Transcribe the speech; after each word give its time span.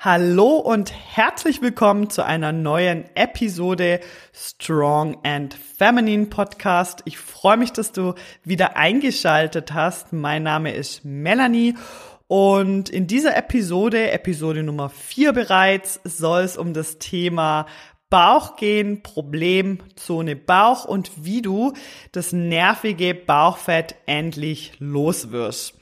Hallo 0.00 0.58
und 0.58 0.92
herzlich 0.92 1.60
willkommen 1.60 2.08
zu 2.08 2.24
einer 2.24 2.52
neuen 2.52 3.04
Episode 3.16 3.98
Strong 4.32 5.18
and 5.24 5.54
Feminine 5.54 6.26
Podcast. 6.26 7.02
Ich 7.04 7.18
freue 7.18 7.56
mich, 7.56 7.72
dass 7.72 7.90
du 7.90 8.14
wieder 8.44 8.76
eingeschaltet 8.76 9.74
hast. 9.74 10.12
Mein 10.12 10.44
Name 10.44 10.72
ist 10.72 11.04
Melanie 11.04 11.74
und 12.28 12.90
in 12.90 13.08
dieser 13.08 13.36
Episode, 13.36 14.12
Episode 14.12 14.62
Nummer 14.62 14.88
4 14.88 15.32
bereits, 15.32 15.98
soll 16.04 16.42
es 16.42 16.56
um 16.56 16.74
das 16.74 16.98
Thema 16.98 17.66
Bauch 18.08 18.54
gehen, 18.54 19.02
Problemzone 19.02 20.36
Bauch 20.36 20.84
und 20.84 21.10
wie 21.24 21.42
du 21.42 21.72
das 22.12 22.32
nervige 22.32 23.16
Bauchfett 23.16 23.96
endlich 24.06 24.74
loswirst. 24.78 25.77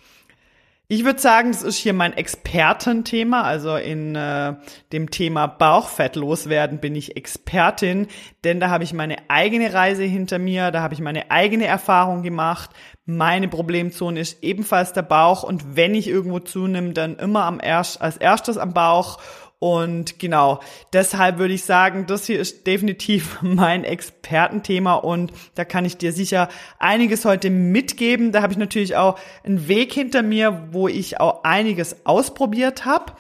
Ich 0.88 1.04
würde 1.04 1.18
sagen, 1.18 1.50
das 1.50 1.64
ist 1.64 1.78
hier 1.78 1.92
mein 1.92 2.12
Expertenthema. 2.12 3.42
Also 3.42 3.74
in 3.74 4.14
äh, 4.14 4.54
dem 4.92 5.10
Thema 5.10 5.48
Bauchfett 5.48 6.14
loswerden 6.14 6.78
bin 6.78 6.95
ich 6.95 7.16
Expertin, 7.16 8.06
denn 8.45 8.60
da 8.60 8.70
habe 8.70 8.84
ich 8.84 8.92
meine 8.92 9.16
eigene 9.28 9.74
Reise 9.74 10.04
hinter 10.04 10.38
mir, 10.38 10.70
da 10.70 10.82
habe 10.82 10.95
ich 10.95 11.00
meine 11.00 11.32
eigene 11.32 11.66
Erfahrung 11.66 12.22
gemacht. 12.22 12.70
Meine 13.04 13.48
Problemzone 13.48 14.20
ist 14.20 14.45
ebenfalls 14.45 14.93
der 14.93 15.02
Bauch 15.02 15.43
und 15.43 15.74
wenn 15.74 15.96
ich 15.96 16.06
irgendwo 16.06 16.38
zunehme, 16.38 16.93
dann 16.93 17.16
immer 17.16 17.45
am 17.45 17.59
erst, 17.60 18.00
als 18.00 18.16
erstes 18.16 18.56
am 18.56 18.73
Bauch 18.73 19.18
und 19.59 20.18
genau, 20.18 20.60
deshalb 20.93 21.38
würde 21.38 21.54
ich 21.54 21.65
sagen, 21.65 22.07
das 22.07 22.26
hier 22.26 22.38
ist 22.38 22.66
definitiv 22.66 23.38
mein 23.43 23.85
Expertenthema 23.85 24.95
und 24.95 25.32
da 25.54 25.65
kann 25.65 25.85
ich 25.85 25.96
dir 25.96 26.12
sicher 26.12 26.49
einiges 26.79 27.24
heute 27.24 27.49
mitgeben. 27.49 28.32
Da 28.32 28.43
habe 28.43 28.52
ich 28.52 28.59
natürlich 28.59 28.96
auch 28.96 29.18
einen 29.45 29.66
Weg 29.68 29.93
hinter 29.93 30.23
mir, 30.23 30.68
wo 30.73 30.88
ich 30.88 31.21
auch 31.21 31.45
einiges 31.45 32.04
ausprobiert 32.04 32.84
habe. 32.84 33.15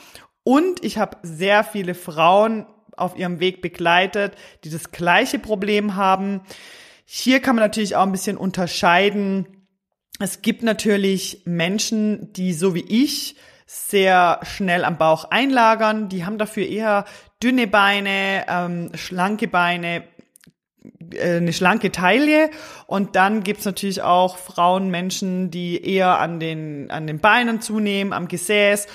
Und 0.44 0.84
ich 0.84 0.98
habe 0.98 1.16
sehr 1.22 1.64
viele 1.64 1.94
Frauen 1.94 2.66
auf 2.96 3.16
ihrem 3.16 3.40
Weg 3.40 3.62
begleitet, 3.62 4.34
die 4.64 4.70
das 4.70 4.90
gleiche 4.90 5.38
Problem 5.38 5.96
haben. 5.96 6.42
Hier 7.04 7.40
kann 7.40 7.56
man 7.56 7.64
natürlich 7.64 7.96
auch 7.96 8.02
ein 8.02 8.12
bisschen 8.12 8.36
unterscheiden. 8.36 9.68
Es 10.18 10.42
gibt 10.42 10.62
natürlich 10.62 11.42
Menschen, 11.46 12.32
die 12.32 12.52
so 12.52 12.74
wie 12.74 12.84
ich 12.88 13.36
sehr 13.66 14.40
schnell 14.42 14.84
am 14.84 14.96
Bauch 14.96 15.26
einlagern. 15.30 16.08
Die 16.08 16.24
haben 16.24 16.38
dafür 16.38 16.66
eher 16.66 17.04
dünne 17.42 17.66
Beine, 17.66 18.46
ähm, 18.48 18.90
schlanke 18.94 19.48
Beine, 19.48 20.04
äh, 21.12 21.36
eine 21.36 21.52
schlanke 21.52 21.92
Taille 21.92 22.50
und 22.86 23.16
dann 23.16 23.42
gibt's 23.42 23.64
natürlich 23.64 24.02
auch 24.02 24.38
Frauen, 24.38 24.90
Menschen, 24.90 25.50
die 25.50 25.84
eher 25.84 26.18
an 26.18 26.40
den, 26.40 26.90
an 26.90 27.06
den 27.06 27.18
Beinen 27.18 27.60
zunehmen, 27.60 28.12
am 28.12 28.28
Gesäß 28.28 28.86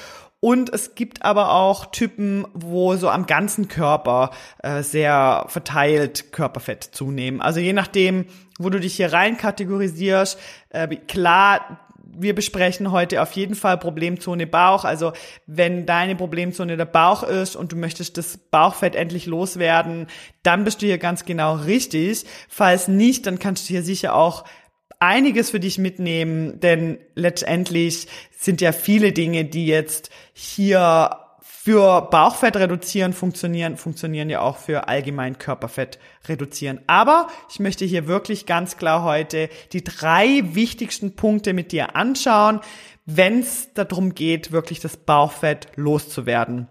und 0.43 0.73
es 0.73 0.95
gibt 0.95 1.23
aber 1.23 1.53
auch 1.53 1.85
Typen, 1.85 2.47
wo 2.53 2.95
so 2.95 3.09
am 3.09 3.27
ganzen 3.27 3.67
Körper 3.67 4.31
äh, 4.63 4.81
sehr 4.81 5.45
verteilt 5.47 6.33
Körperfett 6.33 6.83
zunehmen. 6.83 7.41
Also 7.41 7.59
je 7.59 7.73
nachdem, 7.73 8.25
wo 8.57 8.71
du 8.71 8.79
dich 8.79 8.95
hier 8.95 9.13
rein 9.13 9.37
kategorisierst, 9.37 10.39
äh, 10.69 10.87
klar, 10.95 11.79
wir 12.17 12.35
besprechen 12.35 12.91
heute 12.91 13.21
auf 13.21 13.31
jeden 13.33 13.55
Fall 13.55 13.77
Problemzone 13.77 14.47
Bauch. 14.47 14.83
Also 14.83 15.13
wenn 15.45 15.85
deine 15.85 16.15
Problemzone 16.15 16.77
der 16.77 16.85
Bauch 16.85 17.23
ist 17.23 17.55
und 17.55 17.71
du 17.71 17.75
möchtest 17.75 18.17
das 18.17 18.37
Bauchfett 18.37 18.95
endlich 18.95 19.25
loswerden, 19.25 20.07
dann 20.43 20.63
bist 20.63 20.81
du 20.81 20.85
hier 20.85 20.97
ganz 20.97 21.25
genau 21.25 21.55
richtig. 21.55 22.25
Falls 22.49 22.87
nicht, 22.87 23.25
dann 23.25 23.39
kannst 23.39 23.69
du 23.69 23.73
hier 23.73 23.83
sicher 23.83 24.15
auch 24.15 24.43
einiges 24.99 25.49
für 25.49 25.59
dich 25.59 25.77
mitnehmen, 25.77 26.59
denn 26.59 26.99
letztendlich 27.15 28.07
sind 28.37 28.61
ja 28.61 28.71
viele 28.71 29.11
Dinge, 29.11 29.45
die 29.45 29.65
jetzt 29.65 30.11
hier 30.33 31.20
für 31.63 32.01
Bauchfett 32.09 32.55
reduzieren 32.55 33.13
funktionieren, 33.13 33.77
funktionieren 33.77 34.31
ja 34.31 34.41
auch 34.41 34.57
für 34.57 34.87
allgemein 34.87 35.37
Körperfett 35.37 35.99
reduzieren. 36.27 36.81
Aber 36.87 37.27
ich 37.51 37.59
möchte 37.59 37.85
hier 37.85 38.07
wirklich 38.07 38.47
ganz 38.47 38.77
klar 38.77 39.03
heute 39.03 39.47
die 39.71 39.83
drei 39.83 40.41
wichtigsten 40.55 41.15
Punkte 41.15 41.53
mit 41.53 41.71
dir 41.71 41.95
anschauen, 41.95 42.61
wenn 43.05 43.41
es 43.41 43.71
darum 43.75 44.15
geht, 44.15 44.51
wirklich 44.51 44.79
das 44.79 44.97
Bauchfett 44.97 45.67
loszuwerden. 45.75 46.67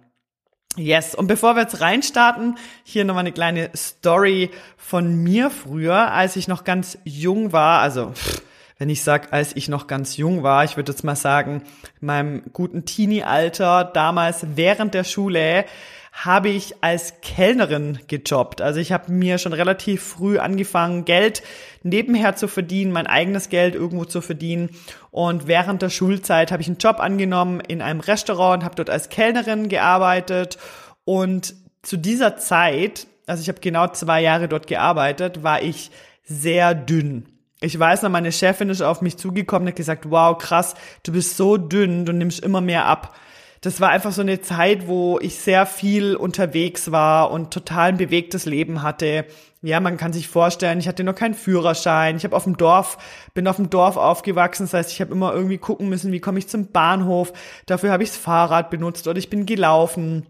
Yes, 0.77 1.15
und 1.15 1.29
bevor 1.29 1.55
wir 1.55 1.63
jetzt 1.63 1.81
reinstarten, 1.81 2.59
hier 2.83 3.05
nochmal 3.05 3.23
eine 3.23 3.33
kleine 3.33 3.71
Story 3.77 4.51
von 4.77 5.15
mir 5.23 5.51
früher, 5.51 6.11
als 6.11 6.35
ich 6.35 6.49
noch 6.49 6.65
ganz 6.65 6.99
jung 7.05 7.53
war, 7.53 7.81
also 7.81 8.11
pff, 8.11 8.43
wenn 8.81 8.89
ich 8.89 9.03
sag, 9.03 9.35
als 9.35 9.55
ich 9.55 9.69
noch 9.69 9.87
ganz 9.89 10.17
jung 10.17 10.43
war, 10.43 10.65
ich 10.65 10.79
würde 10.79 10.91
jetzt 10.91 11.05
mal 11.05 11.15
sagen, 11.15 11.65
in 12.01 12.07
meinem 12.07 12.43
guten 12.55 12.87
Teenie-Alter, 12.87 13.85
damals 13.85 14.47
während 14.57 14.95
der 14.95 15.05
Schule, 15.05 15.67
habe 16.13 16.49
ich 16.49 16.83
als 16.83 17.21
Kellnerin 17.21 17.99
gejobbt. 18.09 18.63
Also 18.63 18.81
ich 18.81 18.91
habe 18.91 19.13
mir 19.13 19.37
schon 19.37 19.53
relativ 19.53 20.03
früh 20.03 20.39
angefangen, 20.39 21.05
Geld 21.05 21.43
nebenher 21.83 22.37
zu 22.37 22.49
verdienen, 22.49 22.91
mein 22.91 23.07
eigenes 23.07 23.51
Geld 23.51 23.75
irgendwo 23.75 24.07
zu 24.07 24.23
verdienen. 24.23 24.71
Und 25.11 25.47
während 25.47 25.83
der 25.83 25.91
Schulzeit 25.91 26.51
habe 26.51 26.63
ich 26.63 26.69
einen 26.69 26.79
Job 26.79 27.01
angenommen 27.01 27.61
in 27.61 27.83
einem 27.83 28.01
Restaurant, 28.01 28.65
habe 28.65 28.77
dort 28.77 28.89
als 28.89 29.11
Kellnerin 29.11 29.69
gearbeitet. 29.69 30.57
Und 31.05 31.55
zu 31.83 31.99
dieser 31.99 32.39
Zeit, 32.39 33.07
also 33.27 33.43
ich 33.43 33.49
habe 33.51 33.61
genau 33.61 33.89
zwei 33.89 34.23
Jahre 34.23 34.49
dort 34.49 34.67
gearbeitet, 34.67 35.43
war 35.43 35.61
ich 35.61 35.91
sehr 36.25 36.75
dünn 36.75 37.30
ich 37.61 37.79
weiß 37.79 38.03
noch, 38.03 38.11
meine 38.11 38.33
Chefin 38.33 38.71
ist 38.71 38.81
auf 38.81 39.03
mich 39.03 39.19
zugekommen 39.19 39.67
und 39.67 39.73
hat 39.73 39.77
gesagt, 39.77 40.11
wow, 40.11 40.37
krass, 40.37 40.75
du 41.03 41.13
bist 41.13 41.37
so 41.37 41.57
dünn, 41.57 42.07
du 42.07 42.13
nimmst 42.13 42.41
immer 42.41 42.61
mehr 42.61 42.87
ab. 42.87 43.15
Das 43.61 43.79
war 43.83 43.91
einfach 43.91 44.13
so 44.13 44.23
eine 44.23 44.41
Zeit, 44.41 44.89
wo 44.89 45.19
ich 45.21 45.37
sehr 45.37 45.67
viel 45.67 46.17
unterwegs 46.17 46.91
war 46.93 47.31
und 47.31 47.53
total 47.53 47.91
ein 47.91 47.99
bewegtes 47.99 48.47
Leben 48.47 48.83
hatte. 48.83 49.27
Ja, 49.61 49.81
man 49.81 49.99
kann 49.99 50.15
sich 50.15 50.29
vorstellen, 50.29 50.79
ich 50.79 50.89
hatte 50.89 51.05
noch 51.05 51.15
keinen 51.15 51.35
Führerschein. 51.35 52.17
Ich 52.17 52.25
habe 52.25 52.35
auf 52.35 52.45
dem 52.45 52.57
Dorf, 52.57 52.97
bin 53.35 53.47
auf 53.47 53.57
dem 53.57 53.69
Dorf 53.69 53.99
aufgewachsen. 53.99 54.65
Das 54.65 54.73
heißt, 54.73 54.93
ich 54.93 55.03
habe 55.03 55.13
immer 55.13 55.35
irgendwie 55.35 55.59
gucken 55.59 55.91
müssen, 55.91 56.13
wie 56.13 56.21
komme 56.21 56.39
ich 56.39 56.49
zum 56.49 56.73
Bahnhof. 56.73 57.35
Dafür 57.67 57.93
habe 57.93 58.03
ich 58.03 58.09
das 58.09 58.19
Fahrrad 58.19 58.71
benutzt 58.71 59.07
oder 59.07 59.19
ich 59.19 59.29
bin 59.29 59.45
gelaufen. 59.45 60.25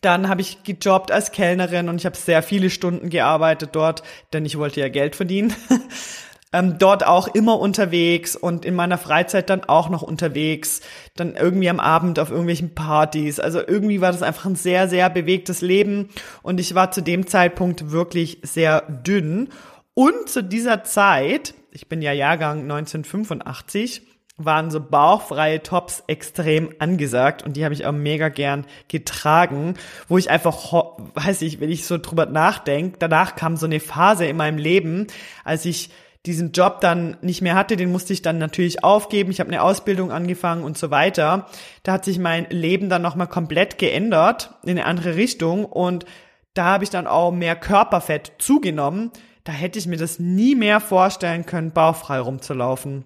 Dann 0.00 0.30
habe 0.30 0.40
ich 0.40 0.62
gejobbt 0.62 1.12
als 1.12 1.32
Kellnerin 1.32 1.90
und 1.90 1.96
ich 1.96 2.06
habe 2.06 2.16
sehr 2.16 2.42
viele 2.42 2.70
Stunden 2.70 3.10
gearbeitet 3.10 3.70
dort, 3.72 4.02
denn 4.32 4.46
ich 4.46 4.56
wollte 4.56 4.80
ja 4.80 4.88
Geld 4.88 5.16
verdienen. 5.16 5.54
ähm, 6.54 6.78
dort 6.78 7.04
auch 7.04 7.26
immer 7.26 7.58
unterwegs 7.58 8.36
und 8.36 8.64
in 8.64 8.76
meiner 8.76 8.96
Freizeit 8.96 9.50
dann 9.50 9.64
auch 9.64 9.88
noch 9.88 10.02
unterwegs, 10.02 10.82
dann 11.16 11.34
irgendwie 11.34 11.68
am 11.68 11.80
Abend 11.80 12.20
auf 12.20 12.30
irgendwelchen 12.30 12.76
Partys. 12.76 13.40
Also 13.40 13.58
irgendwie 13.58 14.00
war 14.00 14.12
das 14.12 14.22
einfach 14.22 14.44
ein 14.44 14.54
sehr, 14.54 14.88
sehr 14.88 15.10
bewegtes 15.10 15.62
Leben 15.62 16.10
und 16.42 16.60
ich 16.60 16.76
war 16.76 16.92
zu 16.92 17.02
dem 17.02 17.26
Zeitpunkt 17.26 17.90
wirklich 17.90 18.38
sehr 18.42 18.82
dünn. 18.82 19.48
Und 19.94 20.28
zu 20.28 20.44
dieser 20.44 20.84
Zeit, 20.84 21.54
ich 21.72 21.88
bin 21.88 22.00
ja 22.02 22.12
Jahrgang 22.12 22.60
1985, 22.62 24.02
waren 24.36 24.70
so 24.70 24.80
bauchfreie 24.80 25.60
Tops 25.62 26.04
extrem 26.06 26.72
angesagt 26.78 27.42
und 27.42 27.56
die 27.56 27.64
habe 27.64 27.74
ich 27.74 27.84
auch 27.84 27.92
mega 27.92 28.28
gern 28.28 28.64
getragen, 28.86 29.74
wo 30.08 30.18
ich 30.18 30.30
einfach, 30.30 30.72
weiß 31.14 31.42
ich, 31.42 31.58
wenn 31.60 31.70
ich 31.70 31.84
so 31.84 31.98
drüber 31.98 32.26
nachdenke, 32.26 32.96
danach 33.00 33.34
kam 33.34 33.56
so 33.56 33.66
eine 33.66 33.80
Phase 33.80 34.26
in 34.26 34.36
meinem 34.36 34.58
Leben, 34.58 35.08
als 35.44 35.64
ich 35.64 35.90
diesen 36.26 36.52
Job 36.52 36.80
dann 36.80 37.16
nicht 37.20 37.42
mehr 37.42 37.54
hatte, 37.54 37.76
den 37.76 37.92
musste 37.92 38.12
ich 38.12 38.22
dann 38.22 38.38
natürlich 38.38 38.82
aufgeben. 38.82 39.30
Ich 39.30 39.40
habe 39.40 39.50
eine 39.50 39.62
Ausbildung 39.62 40.10
angefangen 40.10 40.64
und 40.64 40.78
so 40.78 40.90
weiter. 40.90 41.46
Da 41.82 41.92
hat 41.92 42.04
sich 42.04 42.18
mein 42.18 42.46
Leben 42.48 42.88
dann 42.88 43.02
nochmal 43.02 43.26
komplett 43.26 43.78
geändert 43.78 44.54
in 44.62 44.70
eine 44.70 44.86
andere 44.86 45.16
Richtung 45.16 45.66
und 45.66 46.06
da 46.54 46.64
habe 46.66 46.84
ich 46.84 46.90
dann 46.90 47.06
auch 47.06 47.30
mehr 47.32 47.56
Körperfett 47.56 48.32
zugenommen. 48.38 49.10
Da 49.42 49.52
hätte 49.52 49.78
ich 49.78 49.86
mir 49.86 49.98
das 49.98 50.18
nie 50.18 50.54
mehr 50.54 50.80
vorstellen 50.80 51.44
können, 51.44 51.72
bauchfrei 51.72 52.20
rumzulaufen. 52.20 53.04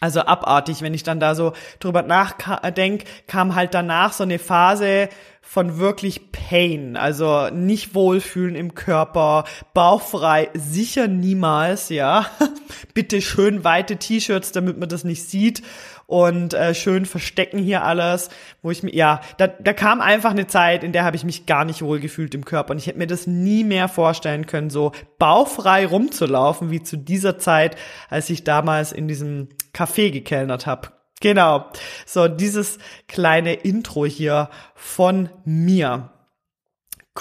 Also 0.00 0.20
abartig, 0.20 0.80
wenn 0.80 0.94
ich 0.94 1.02
dann 1.02 1.20
da 1.20 1.34
so 1.34 1.52
drüber 1.78 2.02
nachdenke, 2.02 3.04
kam 3.26 3.54
halt 3.54 3.74
danach 3.74 4.14
so 4.14 4.22
eine 4.22 4.38
Phase 4.38 5.10
von 5.52 5.78
wirklich 5.78 6.30
Pain, 6.30 6.96
also 6.96 7.48
nicht 7.50 7.96
wohlfühlen 7.96 8.54
im 8.54 8.76
Körper, 8.76 9.42
bauchfrei, 9.74 10.48
sicher 10.54 11.08
niemals, 11.08 11.88
ja. 11.88 12.26
bitte 12.94 13.20
schön 13.20 13.64
weite 13.64 13.96
T-Shirts, 13.96 14.52
damit 14.52 14.78
man 14.78 14.88
das 14.88 15.02
nicht 15.02 15.24
sieht 15.24 15.62
und 16.06 16.54
äh, 16.54 16.72
schön 16.72 17.04
verstecken 17.04 17.58
hier 17.58 17.82
alles, 17.82 18.28
wo 18.62 18.70
ich 18.70 18.84
mir, 18.84 18.94
ja, 18.94 19.22
da, 19.38 19.48
da 19.48 19.72
kam 19.72 20.00
einfach 20.00 20.30
eine 20.30 20.46
Zeit, 20.46 20.84
in 20.84 20.92
der 20.92 21.02
habe 21.02 21.16
ich 21.16 21.24
mich 21.24 21.46
gar 21.46 21.64
nicht 21.64 21.82
wohl 21.82 21.98
gefühlt 21.98 22.32
im 22.36 22.44
Körper 22.44 22.70
und 22.70 22.78
ich 22.78 22.86
hätte 22.86 22.98
mir 22.98 23.08
das 23.08 23.26
nie 23.26 23.64
mehr 23.64 23.88
vorstellen 23.88 24.46
können, 24.46 24.70
so 24.70 24.92
bauchfrei 25.18 25.84
rumzulaufen 25.84 26.70
wie 26.70 26.84
zu 26.84 26.96
dieser 26.96 27.40
Zeit, 27.40 27.74
als 28.08 28.30
ich 28.30 28.44
damals 28.44 28.92
in 28.92 29.08
diesem 29.08 29.48
Café 29.74 30.12
gekellnert 30.12 30.68
habe. 30.68 30.90
Genau. 31.20 31.66
So, 32.06 32.28
dieses 32.28 32.78
kleine 33.06 33.54
Intro 33.54 34.06
hier 34.06 34.48
von 34.74 35.28
mir. 35.44 36.10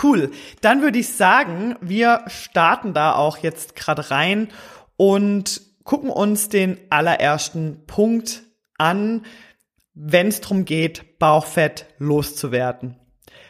Cool. 0.02 0.32
Dann 0.62 0.82
würde 0.82 1.00
ich 1.00 1.10
sagen, 1.10 1.76
wir 1.82 2.24
starten 2.28 2.94
da 2.94 3.16
auch 3.16 3.38
jetzt 3.40 3.76
gerade 3.76 4.10
rein 4.10 4.48
und 4.96 5.62
gucken 5.84 6.10
uns 6.10 6.48
den 6.48 6.78
allerersten 6.90 7.86
Punkt 7.86 8.44
an, 8.78 9.26
wenn 9.94 10.28
es 10.28 10.40
darum 10.40 10.64
geht, 10.64 11.20
Bauchfett 11.20 11.88
loszuwerden. 11.98 12.98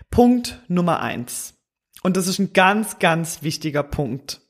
Punkt 0.10 0.63
Nummer 0.68 1.02
eins. 1.02 1.54
Und 2.02 2.18
das 2.18 2.28
ist 2.28 2.40
ein 2.40 2.54
ganz, 2.54 2.98
ganz 2.98 3.44
wichtiger 3.44 3.84
Punkt 3.84 4.42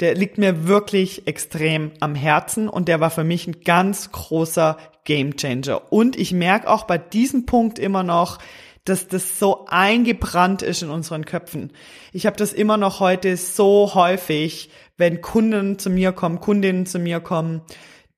der 0.00 0.14
liegt 0.14 0.38
mir 0.38 0.68
wirklich 0.68 1.26
extrem 1.26 1.92
am 2.00 2.14
Herzen 2.14 2.68
und 2.68 2.88
der 2.88 3.00
war 3.00 3.10
für 3.10 3.24
mich 3.24 3.46
ein 3.46 3.60
ganz 3.62 4.12
großer 4.12 4.78
Gamechanger. 5.08 5.92
Und 5.92 6.16
ich 6.16 6.32
merke 6.32 6.68
auch 6.68 6.84
bei 6.84 6.98
diesem 6.98 7.46
Punkt 7.46 7.78
immer 7.78 8.02
noch, 8.02 8.38
dass 8.84 9.08
das 9.08 9.38
so 9.38 9.66
eingebrannt 9.66 10.62
ist 10.62 10.82
in 10.82 10.90
unseren 10.90 11.24
Köpfen. 11.24 11.72
Ich 12.12 12.26
habe 12.26 12.36
das 12.36 12.52
immer 12.52 12.76
noch 12.76 13.00
heute 13.00 13.36
so 13.36 13.94
häufig, 13.94 14.70
wenn 14.96 15.20
Kunden 15.20 15.78
zu 15.78 15.90
mir 15.90 16.12
kommen, 16.12 16.40
Kundinnen 16.40 16.86
zu 16.86 16.98
mir 16.98 17.20
kommen, 17.20 17.62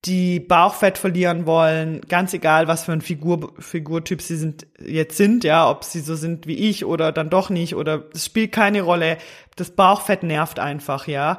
die 0.06 0.40
Bauchfett 0.40 0.96
verlieren 0.96 1.44
wollen, 1.44 2.00
ganz 2.08 2.32
egal, 2.32 2.68
was 2.68 2.84
für 2.84 2.92
ein 2.92 3.02
Figur, 3.02 3.52
Figurtyp 3.58 4.22
sie 4.22 4.36
sind, 4.36 4.66
jetzt 4.82 5.16
sind, 5.16 5.44
ja, 5.44 5.68
ob 5.68 5.84
sie 5.84 6.00
so 6.00 6.14
sind 6.14 6.46
wie 6.46 6.70
ich 6.70 6.86
oder 6.86 7.12
dann 7.12 7.28
doch 7.28 7.50
nicht 7.50 7.74
oder 7.74 8.04
es 8.14 8.26
spielt 8.26 8.52
keine 8.52 8.82
Rolle. 8.82 9.18
Das 9.56 9.72
Bauchfett 9.72 10.22
nervt 10.22 10.58
einfach, 10.58 11.06
ja 11.06 11.36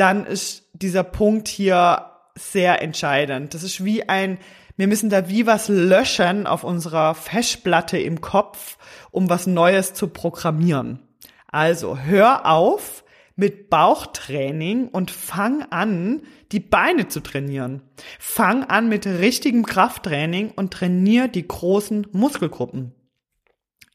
dann 0.00 0.24
ist 0.24 0.66
dieser 0.72 1.04
Punkt 1.04 1.46
hier 1.46 2.06
sehr 2.34 2.80
entscheidend. 2.80 3.52
Das 3.52 3.62
ist 3.62 3.84
wie 3.84 4.08
ein, 4.08 4.38
wir 4.80 4.86
müssen 4.86 5.10
da 5.10 5.28
wie 5.28 5.46
was 5.46 5.68
löschen 5.68 6.46
auf 6.46 6.64
unserer 6.64 7.14
Festplatte 7.14 7.98
im 7.98 8.22
Kopf, 8.22 8.78
um 9.10 9.28
was 9.28 9.46
Neues 9.46 9.92
zu 9.92 10.08
programmieren. 10.08 11.00
Also 11.48 11.98
hör 11.98 12.46
auf 12.46 13.04
mit 13.36 13.68
Bauchtraining 13.68 14.88
und 14.88 15.10
fang 15.10 15.66
an, 15.70 16.22
die 16.52 16.60
Beine 16.60 17.08
zu 17.08 17.20
trainieren. 17.20 17.82
Fang 18.18 18.64
an 18.64 18.88
mit 18.88 19.06
richtigem 19.06 19.66
Krafttraining 19.66 20.50
und 20.50 20.72
trainier 20.72 21.28
die 21.28 21.46
großen 21.46 22.06
Muskelgruppen. 22.12 22.94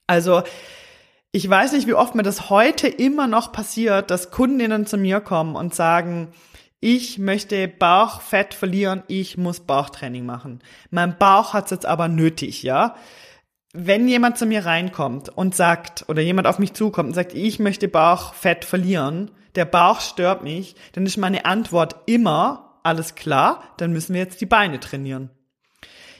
Also 0.05 0.43
ich 1.31 1.49
weiß 1.49 1.73
nicht, 1.73 1.87
wie 1.87 1.95
oft 1.95 2.13
mir 2.13 2.21
das 2.21 2.51
heute 2.51 2.87
immer 2.87 3.25
noch 3.25 3.51
passiert, 3.51 4.11
dass 4.11 4.29
Kundinnen 4.29 4.85
zu 4.85 4.97
mir 4.97 5.19
kommen 5.19 5.55
und 5.55 5.73
sagen, 5.73 6.29
ich 6.85 7.17
möchte 7.17 7.67
Bauchfett 7.67 8.53
verlieren, 8.53 9.01
ich 9.07 9.37
muss 9.37 9.61
Bauchtraining 9.61 10.23
machen. 10.23 10.61
Mein 10.91 11.17
Bauch 11.17 11.53
hat 11.53 11.65
es 11.65 11.71
jetzt 11.71 11.87
aber 11.87 12.07
nötig, 12.07 12.61
ja. 12.61 12.93
Wenn 13.73 14.07
jemand 14.07 14.37
zu 14.37 14.45
mir 14.45 14.67
reinkommt 14.67 15.29
und 15.29 15.55
sagt, 15.55 16.05
oder 16.09 16.21
jemand 16.21 16.45
auf 16.45 16.59
mich 16.59 16.73
zukommt 16.73 17.07
und 17.07 17.15
sagt, 17.15 17.33
ich 17.33 17.57
möchte 17.57 17.87
Bauchfett 17.87 18.65
verlieren, 18.65 19.31
der 19.55 19.65
Bauch 19.65 19.99
stört 19.99 20.43
mich, 20.43 20.75
dann 20.91 21.07
ist 21.07 21.17
meine 21.17 21.45
Antwort 21.45 21.95
immer, 22.05 22.79
alles 22.83 23.15
klar, 23.15 23.63
dann 23.77 23.91
müssen 23.91 24.13
wir 24.13 24.21
jetzt 24.21 24.39
die 24.39 24.45
Beine 24.45 24.79
trainieren. 24.79 25.31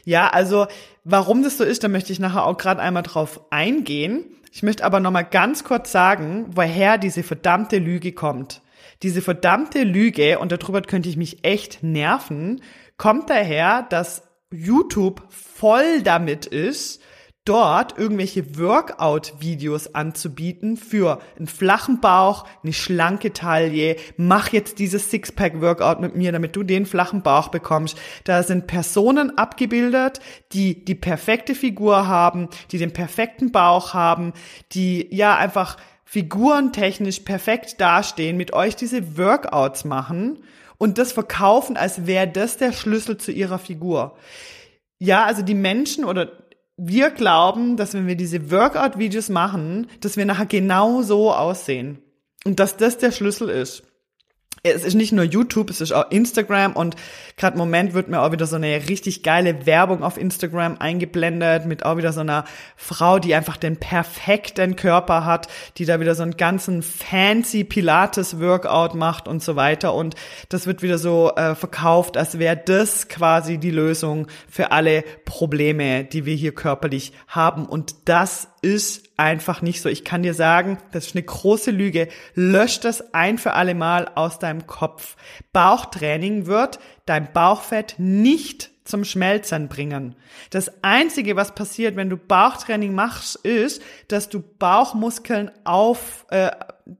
Ja, 0.04 0.30
also 0.30 0.66
warum 1.04 1.44
das 1.44 1.60
so 1.60 1.64
ist, 1.64 1.84
da 1.84 1.90
möchte 1.90 2.12
ich 2.12 2.20
nachher 2.20 2.44
auch 2.44 2.58
gerade 2.58 2.82
einmal 2.82 3.04
drauf 3.04 3.40
eingehen. 3.52 4.26
Ich 4.52 4.64
möchte 4.64 4.84
aber 4.84 5.00
nochmal 5.00 5.26
ganz 5.26 5.64
kurz 5.64 5.92
sagen, 5.92 6.48
woher 6.56 6.98
diese 6.98 7.22
verdammte 7.22 7.78
Lüge 7.78 8.14
kommt. 8.14 8.64
Diese 9.06 9.22
verdammte 9.22 9.84
Lüge, 9.84 10.40
und 10.40 10.52
darüber 10.52 10.81
könnte 10.81 11.10
ich 11.10 11.16
mich 11.16 11.46
echt 11.46 11.84
nerven, 11.84 12.63
kommt 12.98 13.30
daher, 13.30 13.84
dass 13.84 14.24
YouTube 14.52 15.22
voll 15.30 16.02
damit 16.02 16.48
ist, 16.48 17.04
dort 17.46 18.00
irgendwelche 18.00 18.57
Workout-Videos 18.57 19.94
anzubieten 19.94 20.75
für 20.75 21.22
einen 21.38 21.46
flachen 21.46 22.02
Bauch, 22.02 22.48
eine 22.63 22.74
schlanke 22.74 23.31
Taille. 23.31 23.98
Mach 24.18 24.52
jetzt 24.52 24.80
dieses 24.80 25.12
Sixpack-Workout 25.12 26.02
mit 26.02 26.16
mir, 26.16 26.31
damit 26.31 26.56
du 26.56 26.63
den 26.63 26.88
flachen 26.88 27.22
Bauch 27.22 27.50
bekommst. 27.50 28.00
Da 28.24 28.42
sind 28.42 28.66
Personen 28.66 29.38
abgebildet, 29.38 30.19
die 30.52 30.84
die 30.84 30.96
perfekte 30.96 31.54
Figur 31.54 32.07
haben, 32.07 32.50
die 32.72 32.80
den 32.80 32.92
perfekten 32.92 33.52
Bauch 33.52 33.94
haben, 33.94 34.34
die 34.72 35.16
ja 35.16 35.36
einfach 35.36 35.78
figurentechnisch 36.06 37.22
perfekt 37.22 37.81
dastehen, 37.81 38.38
mit 38.38 38.54
euch 38.54 38.75
diese 38.75 39.18
Workouts 39.18 39.86
machen 39.86 40.44
und 40.78 40.98
das 40.98 41.12
verkaufen, 41.12 41.78
als 41.78 42.06
wäre 42.06 42.28
das 42.28 42.57
der 42.57 42.72
Schlüssel 42.72 43.18
zu 43.18 43.31
ihrer 43.31 43.60
Figur. 43.60 44.16
Ja, 45.00 45.25
also 45.25 45.42
die 45.42 45.56
Menschen 45.56 46.06
oder 46.06 46.31
wir 46.78 47.10
glauben, 47.10 47.78
dass 47.78 47.94
wenn 47.94 48.07
wir 48.07 48.16
diese 48.16 48.52
Workout-Videos 48.52 49.30
machen, 49.30 49.88
dass 50.02 50.18
wir 50.18 50.25
nachher 50.25 50.46
genau 50.46 51.02
so 51.02 51.34
aussehen. 51.34 52.02
Und 52.46 52.60
dass 52.60 52.78
das 52.78 52.98
der 52.98 53.12
Schlüssel 53.12 53.50
ist 53.50 53.84
es 54.74 54.84
ist 54.84 54.96
nicht 54.96 55.12
nur 55.12 55.26
YouTube, 55.26 55.70
es 55.70 55.80
ist 55.80 55.92
auch 55.92 56.10
Instagram 56.10 56.74
und 56.74 56.96
gerade 57.38 57.54
im 57.54 57.60
Moment 57.60 57.94
wird 57.94 58.08
mir 58.08 58.22
auch 58.22 58.32
wieder 58.32 58.48
so 58.48 58.56
eine 58.56 58.90
richtig 58.90 59.22
geile 59.22 59.66
Werbung 59.66 60.04
auf 60.04 60.18
Instagram 60.18 60.78
eingeblendet 60.80 61.66
mit 61.66 61.86
auch 61.86 61.98
wieder 61.98 62.12
so 62.14 62.22
einer 62.22 62.46
Frau, 62.76 63.20
die 63.20 63.36
einfach 63.36 63.58
den 63.58 63.78
perfekten 63.78 64.76
Körper 64.76 65.26
hat, 65.26 65.48
die 65.78 65.86
da 65.86 66.00
wieder 66.00 66.16
so 66.16 66.24
einen 66.24 66.38
ganzen 66.38 66.82
fancy 66.82 67.64
Pilates 67.64 68.40
Workout 68.40 68.96
macht 68.96 69.28
und 69.28 69.44
so 69.44 69.56
weiter. 69.56 69.94
Und 69.94 70.16
das 70.50 70.66
wird 70.66 70.82
wieder 70.82 70.98
so 70.98 71.32
äh, 71.36 71.54
verkauft, 71.54 72.18
als 72.18 72.40
wäre 72.40 72.58
das 72.58 73.08
quasi 73.08 73.60
die 73.60 73.72
Lösung 73.72 74.28
für 74.50 74.72
alle 74.72 75.04
Probleme, 75.26 76.06
die 76.06 76.26
wir 76.26 76.36
hier 76.36 76.56
körperlich 76.56 77.14
haben. 77.28 77.66
Und 77.66 77.96
das 78.06 78.48
ist 78.62 79.05
einfach 79.18 79.62
nicht 79.62 79.82
so. 79.82 79.90
Ich 79.90 80.04
kann 80.04 80.24
dir 80.24 80.34
sagen, 80.34 80.78
das 80.92 81.08
ist 81.08 81.16
eine 81.16 81.24
große 81.24 81.72
Lüge. 81.72 82.08
Lösch 82.34 82.80
das 82.80 83.14
ein 83.14 83.38
für 83.38 83.54
alle 83.54 83.76
Mal 83.76 84.12
aus 84.16 84.40
deinem 84.40 84.68
Kopf. 84.68 85.16
Bauchtraining 85.54 86.46
wird 86.46 86.80
dein 87.06 87.32
Bauchfett 87.32 87.96
nicht 87.98 88.72
zum 88.84 89.04
Schmelzen 89.04 89.68
bringen. 89.68 90.16
Das 90.52 90.84
einzige, 90.84 91.36
was 91.36 91.56
passiert, 91.56 91.96
wenn 91.96 92.10
du 92.10 92.18
Bauchtraining 92.18 92.94
machst, 92.94 93.36
ist, 93.38 93.82
dass 94.08 94.30
du 94.30 94.42
Bauchmuskeln 94.42 95.52
auf 95.64 96.26
äh, 96.30 96.52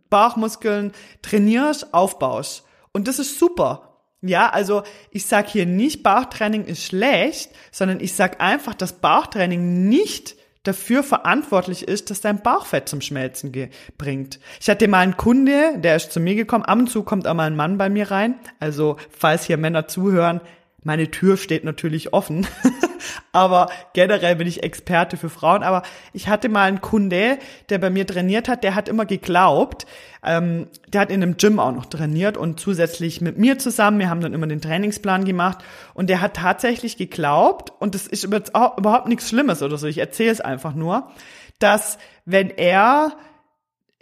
Bauchmuskeln 0.10 0.94
trainierst, 1.22 1.94
aufbaust. 1.94 2.64
Und 2.92 3.08
das 3.08 3.20
ist 3.20 3.38
super. 3.38 4.00
Ja, 4.22 4.50
also 4.50 4.82
ich 5.12 5.28
sag 5.28 5.48
hier 5.48 5.68
nicht, 5.68 6.02
Bauchtraining 6.02 6.66
ist 6.66 6.84
schlecht, 6.84 7.52
sondern 7.72 8.00
ich 8.00 8.14
sag 8.14 8.42
einfach, 8.42 8.74
dass 8.74 8.94
Bauchtraining 8.94 9.88
nicht 9.88 10.36
dafür 10.68 11.04
verantwortlich 11.04 11.88
ist, 11.88 12.10
dass 12.10 12.22
dein 12.22 12.42
Bauchfett 12.42 12.90
zum 12.90 13.02
Schmelzen 13.02 13.52
bringt. 13.98 14.40
Ich 14.60 14.70
hatte 14.70 14.88
mal 14.88 15.00
einen 15.00 15.18
Kunde, 15.18 15.78
der 15.78 15.96
ist 15.96 16.12
zu 16.12 16.20
mir 16.20 16.36
gekommen. 16.36 16.66
Ab 16.66 16.80
und 16.80 16.90
zu 16.90 17.04
kommt 17.04 17.28
auch 17.28 17.34
mal 17.34 17.48
ein 17.48 17.56
Mann 17.56 17.78
bei 17.78 17.90
mir 17.90 18.12
rein. 18.12 18.36
Also, 18.60 18.98
falls 19.10 19.46
hier 19.46 19.58
Männer 19.58 19.88
zuhören, 19.88 20.42
meine 20.86 21.10
Tür 21.10 21.36
steht 21.36 21.64
natürlich 21.64 22.14
offen, 22.14 22.46
aber 23.32 23.70
generell 23.94 24.36
bin 24.36 24.48
ich 24.48 24.62
Experte 24.62 25.18
für 25.18 25.30
Frauen. 25.30 25.64
Aber 25.64 25.82
ich 26.14 26.28
hatte 26.28 26.48
mal 26.48 26.68
einen 26.68 26.80
Kunde, 26.80 27.40
der 27.70 27.80
bei 27.80 27.90
mir 27.90 28.06
trainiert 28.06 28.48
hat, 28.48 28.64
der 28.64 28.76
hat 28.76 28.88
immer 28.88 29.06
geglaubt, 29.06 29.88
ähm, 30.24 30.68
der 30.88 31.02
hat 31.02 31.10
in 31.10 31.24
einem 31.24 31.38
Gym 31.38 31.60
auch 31.60 31.72
noch 31.72 31.88
trainiert 31.88 32.38
und 32.38 32.60
zusätzlich 32.60 33.20
mit 33.20 33.38
mir 33.38 33.58
zusammen, 33.58 33.98
wir 34.00 34.12
haben 34.12 34.22
dann 34.22 34.36
immer 34.36 34.48
den 34.48 34.62
Trainingsplan 34.62 35.26
gemacht 35.26 35.58
und 35.96 36.08
der 36.08 36.22
hat 36.22 36.36
tatsächlich 36.36 36.98
geglaubt, 36.98 37.74
und 37.80 37.96
das 37.96 38.06
ist 38.06 38.24
überhaupt 38.24 39.08
nichts 39.08 39.28
Schlimmes 39.28 39.64
oder 39.64 39.78
so, 39.78 39.88
ich 39.88 39.98
erzähle 39.98 40.32
es 40.32 40.40
einfach 40.40 40.76
nur, 40.76 41.10
dass 41.58 41.98
wenn 42.26 42.52
er 42.52 43.18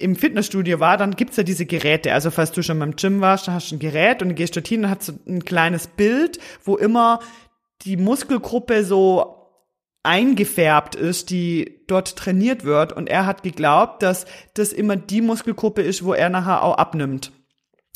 im 0.04 0.16
Fitnessstudio 0.16 0.80
war, 0.80 0.98
dann 0.98 1.16
gibt's 1.16 1.38
ja 1.38 1.44
diese 1.44 1.66
Geräte. 1.66 2.14
Also 2.14 2.30
falls 2.30 2.52
du 2.52 2.62
schon 2.62 2.80
beim 2.80 2.96
Gym 2.96 3.22
warst, 3.22 3.48
dann 3.48 3.56
hast 3.56 3.72
du 3.72 3.76
ein 3.76 3.80
Gerät 3.80 4.22
und 4.22 4.30
dann 4.30 4.36
gehst 4.36 4.56
dorthin 4.56 4.84
und 4.84 4.90
hast 4.90 5.04
so 5.04 5.14
ein 5.28 5.44
kleines 5.46 5.88
Bild, 5.88 6.40
wo 6.64 6.76
immer 6.76 7.20
die 7.82 7.98
Muskelgruppe 7.98 8.84
so 8.84 9.44
eingefärbt 10.04 10.96
ist, 10.96 11.30
die 11.30 11.84
dort 11.88 12.18
trainiert 12.18 12.66
wird. 12.66 12.94
Und 12.94 13.10
er 13.10 13.26
hat 13.26 13.44
geglaubt, 13.44 14.04
dass 14.04 14.26
das 14.54 14.74
immer 14.74 14.98
die 14.98 15.22
Muskelgruppe 15.22 15.82
ist, 15.82 16.04
wo 16.04 16.14
er 16.14 16.30
nachher 16.30 16.64
auch 16.64 16.78
abnimmt. 16.78 17.32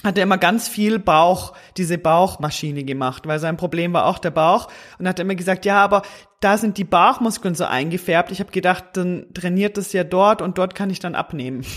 Hat 0.08 0.18
er 0.18 0.24
immer 0.24 0.38
ganz 0.38 0.70
viel 0.70 1.00
Bauch, 1.00 1.52
diese 1.76 1.98
Bauchmaschine 1.98 2.86
gemacht, 2.86 3.28
weil 3.28 3.40
sein 3.40 3.58
Problem 3.58 3.92
war 3.92 4.06
auch 4.06 4.20
der 4.20 4.32
Bauch. 4.32 4.70
Und 4.98 5.06
hat 5.06 5.20
immer 5.20 5.36
gesagt, 5.36 5.66
ja, 5.66 5.84
aber 5.84 6.02
da 6.40 6.58
sind 6.58 6.78
die 6.78 6.86
Bauchmuskeln 6.86 7.56
so 7.56 7.66
eingefärbt. 7.66 8.32
Ich 8.32 8.40
habe 8.40 8.52
gedacht, 8.52 8.86
dann 8.94 9.26
trainiert 9.34 9.76
das 9.76 9.92
ja 9.92 10.06
dort 10.06 10.42
und 10.42 10.58
dort 10.58 10.76
kann 10.76 10.90
ich 10.90 11.00
dann 11.00 11.14
abnehmen. 11.14 11.66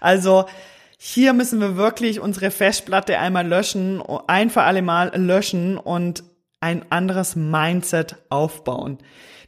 Also 0.00 0.44
hier 0.98 1.32
müssen 1.32 1.60
wir 1.60 1.76
wirklich 1.76 2.20
unsere 2.20 2.50
Festplatte 2.50 3.18
einmal 3.18 3.46
löschen, 3.46 4.02
ein 4.26 4.50
für 4.50 4.62
alle 4.62 4.82
Mal 4.82 5.16
löschen 5.16 5.78
und 5.78 6.24
ein 6.60 6.84
anderes 6.90 7.36
Mindset 7.36 8.16
aufbauen. 8.28 8.98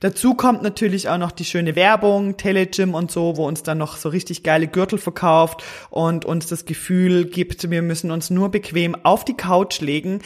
Dazu 0.00 0.34
kommt 0.34 0.62
natürlich 0.62 1.08
auch 1.08 1.18
noch 1.18 1.32
die 1.32 1.44
schöne 1.44 1.74
Werbung, 1.74 2.36
Telegym 2.36 2.94
und 2.94 3.10
so, 3.10 3.36
wo 3.36 3.46
uns 3.48 3.64
dann 3.64 3.78
noch 3.78 3.96
so 3.96 4.08
richtig 4.08 4.44
geile 4.44 4.68
Gürtel 4.68 4.98
verkauft 4.98 5.64
und 5.90 6.24
uns 6.24 6.46
das 6.46 6.66
Gefühl 6.66 7.24
gibt, 7.24 7.70
wir 7.70 7.82
müssen 7.82 8.10
uns 8.10 8.30
nur 8.30 8.50
bequem 8.50 8.96
auf 9.04 9.24
die 9.24 9.36
Couch 9.36 9.80
legen, 9.80 10.20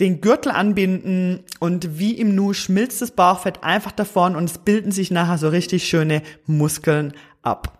den 0.00 0.20
Gürtel 0.20 0.52
anbinden 0.52 1.44
und 1.60 1.98
wie 1.98 2.12
im 2.12 2.34
Nu 2.34 2.54
schmilzt 2.54 3.02
das 3.02 3.10
Bauchfett 3.10 3.64
einfach 3.64 3.92
davon 3.92 4.36
und 4.36 4.44
es 4.44 4.58
bilden 4.58 4.92
sich 4.92 5.10
nachher 5.10 5.38
so 5.38 5.48
richtig 5.48 5.88
schöne 5.88 6.22
Muskeln 6.46 7.12
ab. 7.42 7.78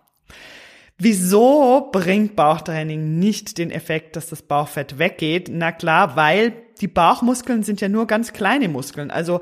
Wieso 1.01 1.89
bringt 1.93 2.35
Bauchtraining 2.35 3.19
nicht 3.19 3.57
den 3.57 3.71
Effekt, 3.71 4.17
dass 4.17 4.27
das 4.27 4.41
Bauchfett 4.41 4.99
weggeht? 4.99 5.49
Na 5.49 5.71
klar, 5.71 6.17
weil 6.17 6.51
die 6.81 6.89
Bauchmuskeln 6.89 7.63
sind 7.63 7.79
ja 7.79 7.87
nur 7.87 8.05
ganz 8.05 8.33
kleine 8.33 8.67
Muskeln. 8.67 9.09
Also 9.09 9.39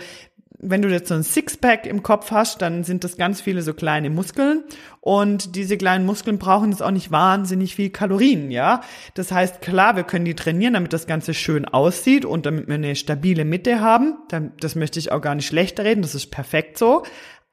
wenn 0.60 0.82
du 0.82 0.90
jetzt 0.90 1.10
so 1.10 1.16
ein 1.16 1.24
Sixpack 1.24 1.86
im 1.86 2.02
Kopf 2.04 2.32
hast, 2.32 2.62
dann 2.62 2.84
sind 2.84 3.04
das 3.04 3.18
ganz 3.18 3.42
viele 3.42 3.62
so 3.62 3.74
kleine 3.74 4.10
Muskeln 4.10 4.64
und 5.02 5.56
diese 5.56 5.78
kleinen 5.78 6.06
Muskeln 6.06 6.40
brauchen 6.40 6.72
jetzt 6.72 6.82
auch 6.82 6.92
nicht 6.92 7.12
wahnsinnig 7.12 7.76
viel 7.76 7.90
Kalorien, 7.90 8.50
ja. 8.50 8.82
Das 9.14 9.32
heißt, 9.32 9.62
klar, 9.62 9.96
wir 9.96 10.04
können 10.04 10.26
die 10.26 10.36
trainieren, 10.36 10.74
damit 10.74 10.94
das 10.94 11.08
Ganze 11.08 11.34
schön 11.34 11.66
aussieht 11.66 12.26
und 12.26 12.46
damit 12.46 12.68
wir 12.68 12.76
eine 12.76 12.96
stabile 12.96 13.46
Mitte 13.46 13.82
haben. 13.82 14.18
Das 14.60 14.76
möchte 14.76 15.00
ich 15.00 15.12
auch 15.12 15.22
gar 15.22 15.36
nicht 15.36 15.48
schlechter 15.48 15.84
reden, 15.84 16.02
das 16.02 16.16
ist 16.16 16.32
perfekt 16.32 16.78
so 16.78 17.04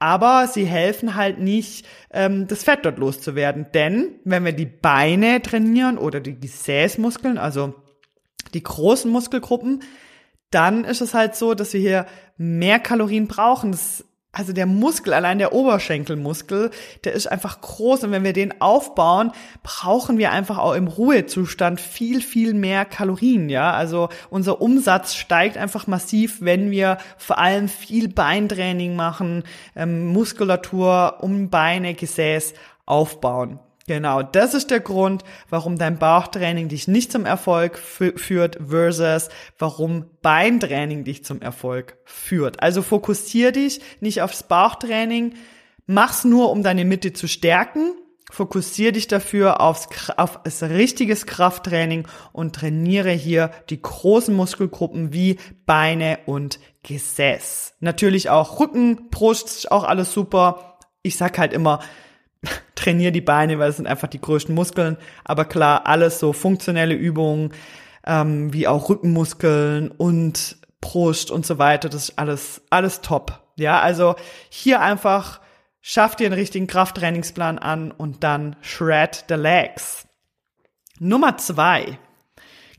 aber 0.04 0.48
sie 0.48 0.66
helfen 0.66 1.14
halt 1.14 1.38
nicht, 1.38 1.86
ähm, 2.10 2.46
das 2.46 2.62
Fett 2.64 2.80
dort 2.82 2.98
loszuwerden. 2.98 3.66
Denn 3.72 4.16
wenn 4.24 4.44
wir 4.44 4.52
die 4.52 4.66
Beine 4.66 5.40
trainieren 5.40 5.96
oder 5.96 6.20
die 6.20 6.38
Gesäßmuskeln, 6.38 7.38
also 7.38 7.74
die 8.52 8.62
großen 8.62 9.10
Muskelgruppen, 9.10 9.82
dann 10.54 10.84
ist 10.84 11.00
es 11.00 11.14
halt 11.14 11.34
so, 11.34 11.54
dass 11.54 11.72
wir 11.72 11.80
hier 11.80 12.06
mehr 12.36 12.78
Kalorien 12.78 13.28
brauchen. 13.28 13.72
Das 13.72 14.04
also 14.34 14.52
der 14.52 14.66
Muskel, 14.66 15.14
allein 15.14 15.38
der 15.38 15.52
Oberschenkelmuskel, 15.52 16.70
der 17.04 17.12
ist 17.12 17.28
einfach 17.28 17.60
groß 17.60 18.04
und 18.04 18.10
wenn 18.10 18.24
wir 18.24 18.32
den 18.32 18.60
aufbauen, 18.60 19.30
brauchen 19.62 20.18
wir 20.18 20.32
einfach 20.32 20.58
auch 20.58 20.74
im 20.74 20.88
Ruhezustand 20.88 21.80
viel, 21.80 22.20
viel 22.20 22.52
mehr 22.52 22.84
Kalorien, 22.84 23.48
ja. 23.48 23.72
Also 23.72 24.08
unser 24.30 24.60
Umsatz 24.60 25.14
steigt 25.14 25.56
einfach 25.56 25.86
massiv, 25.86 26.38
wenn 26.40 26.70
wir 26.72 26.98
vor 27.16 27.38
allem 27.38 27.68
viel 27.68 28.08
Beintraining 28.08 28.96
machen, 28.96 29.44
ähm, 29.76 30.06
Muskulatur 30.08 31.18
um 31.20 31.48
Beine, 31.48 31.94
Gesäß 31.94 32.54
aufbauen. 32.86 33.60
Genau, 33.86 34.22
das 34.22 34.54
ist 34.54 34.70
der 34.70 34.80
Grund, 34.80 35.24
warum 35.50 35.76
dein 35.76 35.98
Bauchtraining 35.98 36.68
dich 36.68 36.88
nicht 36.88 37.12
zum 37.12 37.26
Erfolg 37.26 37.78
führt 37.78 38.58
versus 38.66 39.28
warum 39.58 40.06
Beintraining 40.22 41.04
dich 41.04 41.22
zum 41.22 41.42
Erfolg 41.42 41.98
führt. 42.04 42.62
Also 42.62 42.80
fokussier 42.80 43.52
dich 43.52 43.82
nicht 44.00 44.22
aufs 44.22 44.42
Bauchtraining, 44.44 45.34
mach's 45.86 46.24
nur, 46.24 46.50
um 46.50 46.62
deine 46.62 46.86
Mitte 46.86 47.12
zu 47.12 47.28
stärken. 47.28 47.92
Fokussier 48.30 48.90
dich 48.90 49.06
dafür 49.06 49.60
aufs, 49.60 49.86
auf 50.16 50.40
richtiges 50.62 51.26
Krafttraining 51.26 52.08
und 52.32 52.54
trainiere 52.54 53.10
hier 53.10 53.50
die 53.68 53.82
großen 53.82 54.34
Muskelgruppen 54.34 55.12
wie 55.12 55.38
Beine 55.66 56.20
und 56.24 56.58
Gesäß. 56.84 57.74
Natürlich 57.80 58.30
auch 58.30 58.58
Rücken, 58.60 59.10
Brust, 59.10 59.70
auch 59.70 59.84
alles 59.84 60.14
super. 60.14 60.78
Ich 61.02 61.18
sag 61.18 61.38
halt 61.38 61.52
immer, 61.52 61.80
trainiere 62.74 63.12
die 63.12 63.20
Beine, 63.20 63.58
weil 63.58 63.70
es 63.70 63.76
sind 63.76 63.86
einfach 63.86 64.08
die 64.08 64.20
größten 64.20 64.54
Muskeln. 64.54 64.96
Aber 65.24 65.44
klar, 65.44 65.86
alles 65.86 66.18
so 66.18 66.32
funktionelle 66.32 66.94
Übungen, 66.94 67.52
ähm, 68.06 68.52
wie 68.52 68.66
auch 68.66 68.88
Rückenmuskeln 68.88 69.90
und 69.90 70.56
Brust 70.80 71.30
und 71.30 71.46
so 71.46 71.58
weiter, 71.58 71.88
das 71.88 72.10
ist 72.10 72.18
alles, 72.18 72.62
alles 72.70 73.00
top. 73.00 73.40
Ja, 73.56 73.80
also 73.80 74.16
hier 74.50 74.80
einfach 74.80 75.40
schaff 75.80 76.16
dir 76.16 76.26
einen 76.26 76.34
richtigen 76.34 76.66
Krafttrainingsplan 76.66 77.58
an 77.58 77.90
und 77.90 78.22
dann 78.22 78.56
shred 78.60 79.24
the 79.28 79.34
legs. 79.34 80.06
Nummer 80.98 81.36
zwei. 81.38 81.98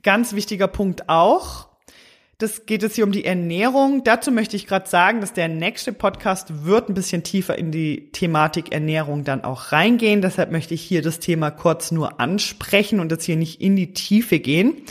Ganz 0.04 0.34
wichtiger 0.34 0.68
Punkt 0.68 1.10
auch. 1.10 1.70
Das 2.38 2.66
geht 2.66 2.84
es 2.84 2.96
hier 2.96 3.06
um 3.06 3.14
die 3.14 3.24
Ernährung. 3.24 4.04
Dazu 4.04 4.30
möchte 4.30 4.58
ich 4.58 4.68
gerade 4.68 4.90
sagen, 4.90 5.22
dass 5.22 5.32
der 5.32 5.48
nächste 5.48 5.94
Podcast 5.94 6.66
wird 6.66 6.90
ein 6.90 6.94
bisschen 6.94 7.24
tiefer 7.24 7.58
in 7.58 7.72
die 7.72 8.12
Thematik 8.12 8.74
Ernährung 8.74 9.24
dann 9.24 9.46
auch 9.46 9.72
reingehen. 9.72 10.22
Deshalb 10.22 10.52
möchte 10.52 10.74
ich 10.74 10.82
hier 10.82 11.02
das 11.02 11.20
Thema 11.20 11.50
kurz 11.50 11.92
nur 11.92 12.20
ansprechen 12.20 13.00
und 13.00 13.10
jetzt 13.10 13.24
hier 13.24 13.38
nicht 13.38 13.62
in 13.62 13.78
die 13.78 13.94
Tiefe 13.94 14.40
gehen. 14.40 14.82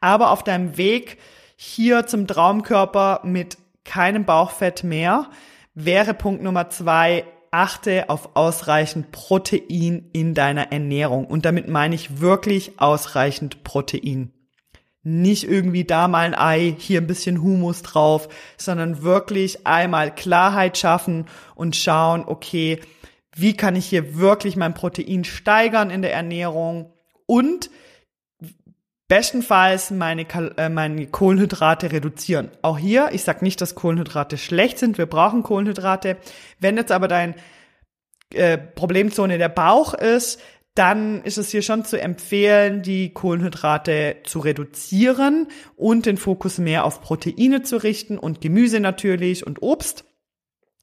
Aber 0.00 0.32
auf 0.32 0.42
deinem 0.42 0.76
Weg 0.76 1.18
hier 1.54 2.06
zum 2.06 2.26
Traumkörper 2.26 3.20
mit 3.22 3.58
keinem 3.84 4.24
Bauchfett 4.24 4.82
mehr 4.82 5.30
wäre 5.74 6.14
Punkt 6.14 6.42
Nummer 6.42 6.68
zwei, 6.68 7.24
achte 7.52 8.10
auf 8.10 8.34
ausreichend 8.34 9.12
Protein 9.12 10.10
in 10.12 10.34
deiner 10.34 10.72
Ernährung. 10.72 11.26
Und 11.26 11.44
damit 11.44 11.68
meine 11.68 11.94
ich 11.94 12.20
wirklich 12.20 12.80
ausreichend 12.80 13.62
Protein 13.62 14.32
nicht 15.02 15.44
irgendwie 15.44 15.84
da 15.84 16.08
mal 16.08 16.26
ein 16.26 16.34
Ei, 16.34 16.74
hier 16.78 17.00
ein 17.00 17.06
bisschen 17.06 17.42
Humus 17.42 17.82
drauf, 17.82 18.28
sondern 18.56 19.02
wirklich 19.02 19.66
einmal 19.66 20.14
Klarheit 20.14 20.76
schaffen 20.76 21.26
und 21.54 21.76
schauen, 21.76 22.24
okay, 22.26 22.80
wie 23.34 23.56
kann 23.56 23.76
ich 23.76 23.86
hier 23.86 24.16
wirklich 24.16 24.56
mein 24.56 24.74
Protein 24.74 25.24
steigern 25.24 25.90
in 25.90 26.02
der 26.02 26.12
Ernährung 26.12 26.92
und 27.26 27.70
bestenfalls 29.08 29.90
meine, 29.90 30.26
äh, 30.56 30.68
meine 30.68 31.06
Kohlenhydrate 31.06 31.90
reduzieren. 31.92 32.50
Auch 32.62 32.78
hier, 32.78 33.08
ich 33.12 33.22
sage 33.22 33.44
nicht, 33.44 33.60
dass 33.60 33.74
Kohlenhydrate 33.74 34.36
schlecht 34.36 34.78
sind, 34.78 34.98
wir 34.98 35.06
brauchen 35.06 35.42
Kohlenhydrate. 35.42 36.18
Wenn 36.60 36.76
jetzt 36.76 36.92
aber 36.92 37.08
dein 37.08 37.34
äh, 38.34 38.58
Problemzone 38.58 39.38
der 39.38 39.48
Bauch 39.48 39.94
ist, 39.94 40.40
dann 40.78 41.22
ist 41.22 41.38
es 41.38 41.50
hier 41.50 41.62
schon 41.62 41.84
zu 41.84 42.00
empfehlen, 42.00 42.82
die 42.82 43.12
Kohlenhydrate 43.12 44.18
zu 44.24 44.38
reduzieren 44.38 45.48
und 45.76 46.06
den 46.06 46.16
Fokus 46.16 46.58
mehr 46.58 46.84
auf 46.84 47.00
Proteine 47.02 47.62
zu 47.62 47.82
richten 47.82 48.16
und 48.16 48.40
Gemüse 48.40 48.78
natürlich 48.78 49.44
und 49.44 49.60
Obst. 49.60 50.04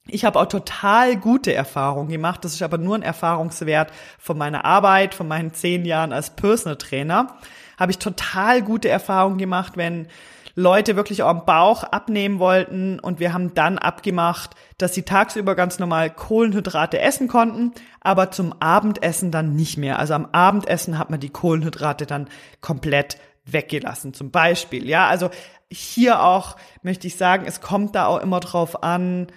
Ich 0.07 0.25
habe 0.25 0.39
auch 0.39 0.47
total 0.47 1.15
gute 1.15 1.53
Erfahrungen 1.53 2.09
gemacht. 2.09 2.43
Das 2.43 2.53
ist 2.53 2.61
aber 2.61 2.77
nur 2.77 2.95
ein 2.95 3.03
Erfahrungswert 3.03 3.91
von 4.19 4.37
meiner 4.37 4.65
Arbeit, 4.65 5.15
von 5.15 5.27
meinen 5.27 5.53
zehn 5.53 5.85
Jahren 5.85 6.11
als 6.11 6.35
Personal 6.35 6.77
Trainer. 6.77 7.37
Habe 7.79 7.91
ich 7.91 7.97
total 7.97 8.61
gute 8.61 8.89
Erfahrungen 8.89 9.37
gemacht, 9.37 9.77
wenn 9.77 10.07
Leute 10.55 10.95
wirklich 10.95 11.21
auch 11.21 11.29
am 11.29 11.45
Bauch 11.45 11.83
abnehmen 11.83 12.39
wollten 12.39 12.99
und 12.99 13.19
wir 13.19 13.33
haben 13.33 13.53
dann 13.53 13.77
abgemacht, 13.77 14.55
dass 14.77 14.93
sie 14.95 15.03
tagsüber 15.03 15.53
ganz 15.53 15.79
normal 15.79 16.09
Kohlenhydrate 16.09 16.99
essen 16.99 17.27
konnten, 17.27 17.73
aber 17.99 18.31
zum 18.31 18.53
Abendessen 18.61 19.31
dann 19.31 19.55
nicht 19.55 19.77
mehr. 19.77 19.99
Also 19.99 20.13
am 20.13 20.29
Abendessen 20.31 20.97
hat 20.97 21.09
man 21.09 21.19
die 21.19 21.29
Kohlenhydrate 21.29 22.05
dann 22.05 22.29
komplett 22.61 23.17
weggelassen, 23.45 24.13
zum 24.13 24.31
Beispiel. 24.31 24.87
Ja, 24.87 25.07
also 25.07 25.29
hier 25.69 26.23
auch 26.23 26.55
möchte 26.83 27.07
ich 27.07 27.17
sagen, 27.17 27.45
es 27.45 27.59
kommt 27.59 27.93
da 27.95 28.05
auch 28.05 28.21
immer 28.21 28.39
drauf 28.39 28.81
an, 28.81 29.27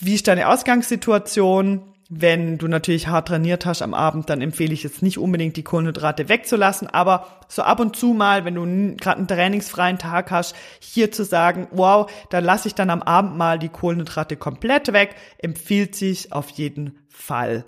wie 0.00 0.14
ist 0.14 0.26
deine 0.26 0.48
Ausgangssituation? 0.48 1.92
Wenn 2.08 2.56
du 2.56 2.68
natürlich 2.68 3.08
hart 3.08 3.26
trainiert 3.26 3.66
hast 3.66 3.82
am 3.82 3.92
Abend, 3.92 4.30
dann 4.30 4.40
empfehle 4.40 4.72
ich 4.72 4.84
jetzt 4.84 5.02
nicht 5.02 5.18
unbedingt 5.18 5.56
die 5.56 5.64
Kohlenhydrate 5.64 6.28
wegzulassen, 6.28 6.86
aber 6.86 7.26
so 7.48 7.62
ab 7.62 7.80
und 7.80 7.96
zu 7.96 8.12
mal, 8.12 8.44
wenn 8.44 8.54
du 8.54 8.96
gerade 8.96 9.18
einen 9.18 9.26
trainingsfreien 9.26 9.98
Tag 9.98 10.30
hast, 10.30 10.54
hier 10.78 11.10
zu 11.10 11.24
sagen, 11.24 11.66
wow, 11.72 12.08
da 12.30 12.38
lasse 12.38 12.68
ich 12.68 12.76
dann 12.76 12.90
am 12.90 13.02
Abend 13.02 13.36
mal 13.36 13.58
die 13.58 13.70
Kohlenhydrate 13.70 14.36
komplett 14.36 14.92
weg, 14.92 15.16
empfiehlt 15.38 15.96
sich 15.96 16.32
auf 16.32 16.50
jeden 16.50 17.00
Fall. 17.08 17.64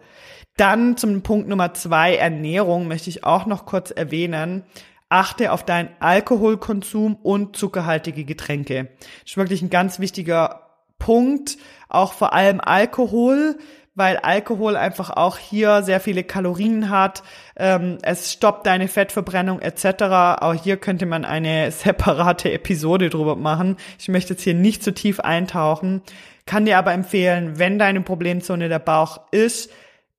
Dann 0.57 0.97
zum 0.97 1.23
Punkt 1.23 1.49
Nummer 1.49 1.75
zwei, 1.75 2.15
Ernährung, 2.15 2.87
möchte 2.87 3.11
ich 3.11 3.25
auch 3.25 3.47
noch 3.47 3.67
kurz 3.67 3.91
erwähnen. 3.91 4.65
Achte 5.09 5.51
auf 5.51 5.65
deinen 5.65 5.89
Alkoholkonsum 5.99 7.17
und 7.17 7.57
zuckerhaltige 7.57 8.25
Getränke. 8.25 8.91
Das 9.01 9.33
ist 9.33 9.37
wirklich 9.37 9.63
ein 9.63 9.71
ganz 9.71 9.99
wichtiger 9.99 10.63
Punkt, 10.99 11.59
auch 11.89 12.13
vor 12.13 12.35
allem 12.35 12.61
Alkohol 12.61 13.57
weil 13.99 14.17
Alkohol 14.17 14.77
einfach 14.77 15.11
auch 15.11 15.39
hier 15.39 15.83
sehr 15.83 15.99
viele 15.99 16.23
Kalorien 16.23 16.89
hat. 16.89 17.25
Ähm, 17.57 17.99
es 18.03 18.33
stoppt 18.33 18.67
deine 18.67 18.87
Fettverbrennung 18.87 19.61
etc. 19.61 20.41
Auch 20.41 20.55
hier 20.55 20.77
könnte 20.77 21.05
man 21.05 21.25
eine 21.25 21.71
separate 21.73 22.53
Episode 22.53 23.11
drüber 23.11 23.35
machen. 23.35 23.77
Ich 23.99 24.09
möchte 24.09 24.35
jetzt 24.35 24.43
hier 24.43 24.55
nicht 24.55 24.85
zu 24.85 24.95
tief 24.95 25.19
eintauchen, 25.21 26.03
kann 26.47 26.65
dir 26.65 26.79
aber 26.79 26.93
empfehlen, 26.93 27.59
wenn 27.59 27.79
deine 27.79 28.01
Problemzone 28.01 28.69
der 28.69 28.79
Bauch 28.79 29.21
ist, 29.33 29.71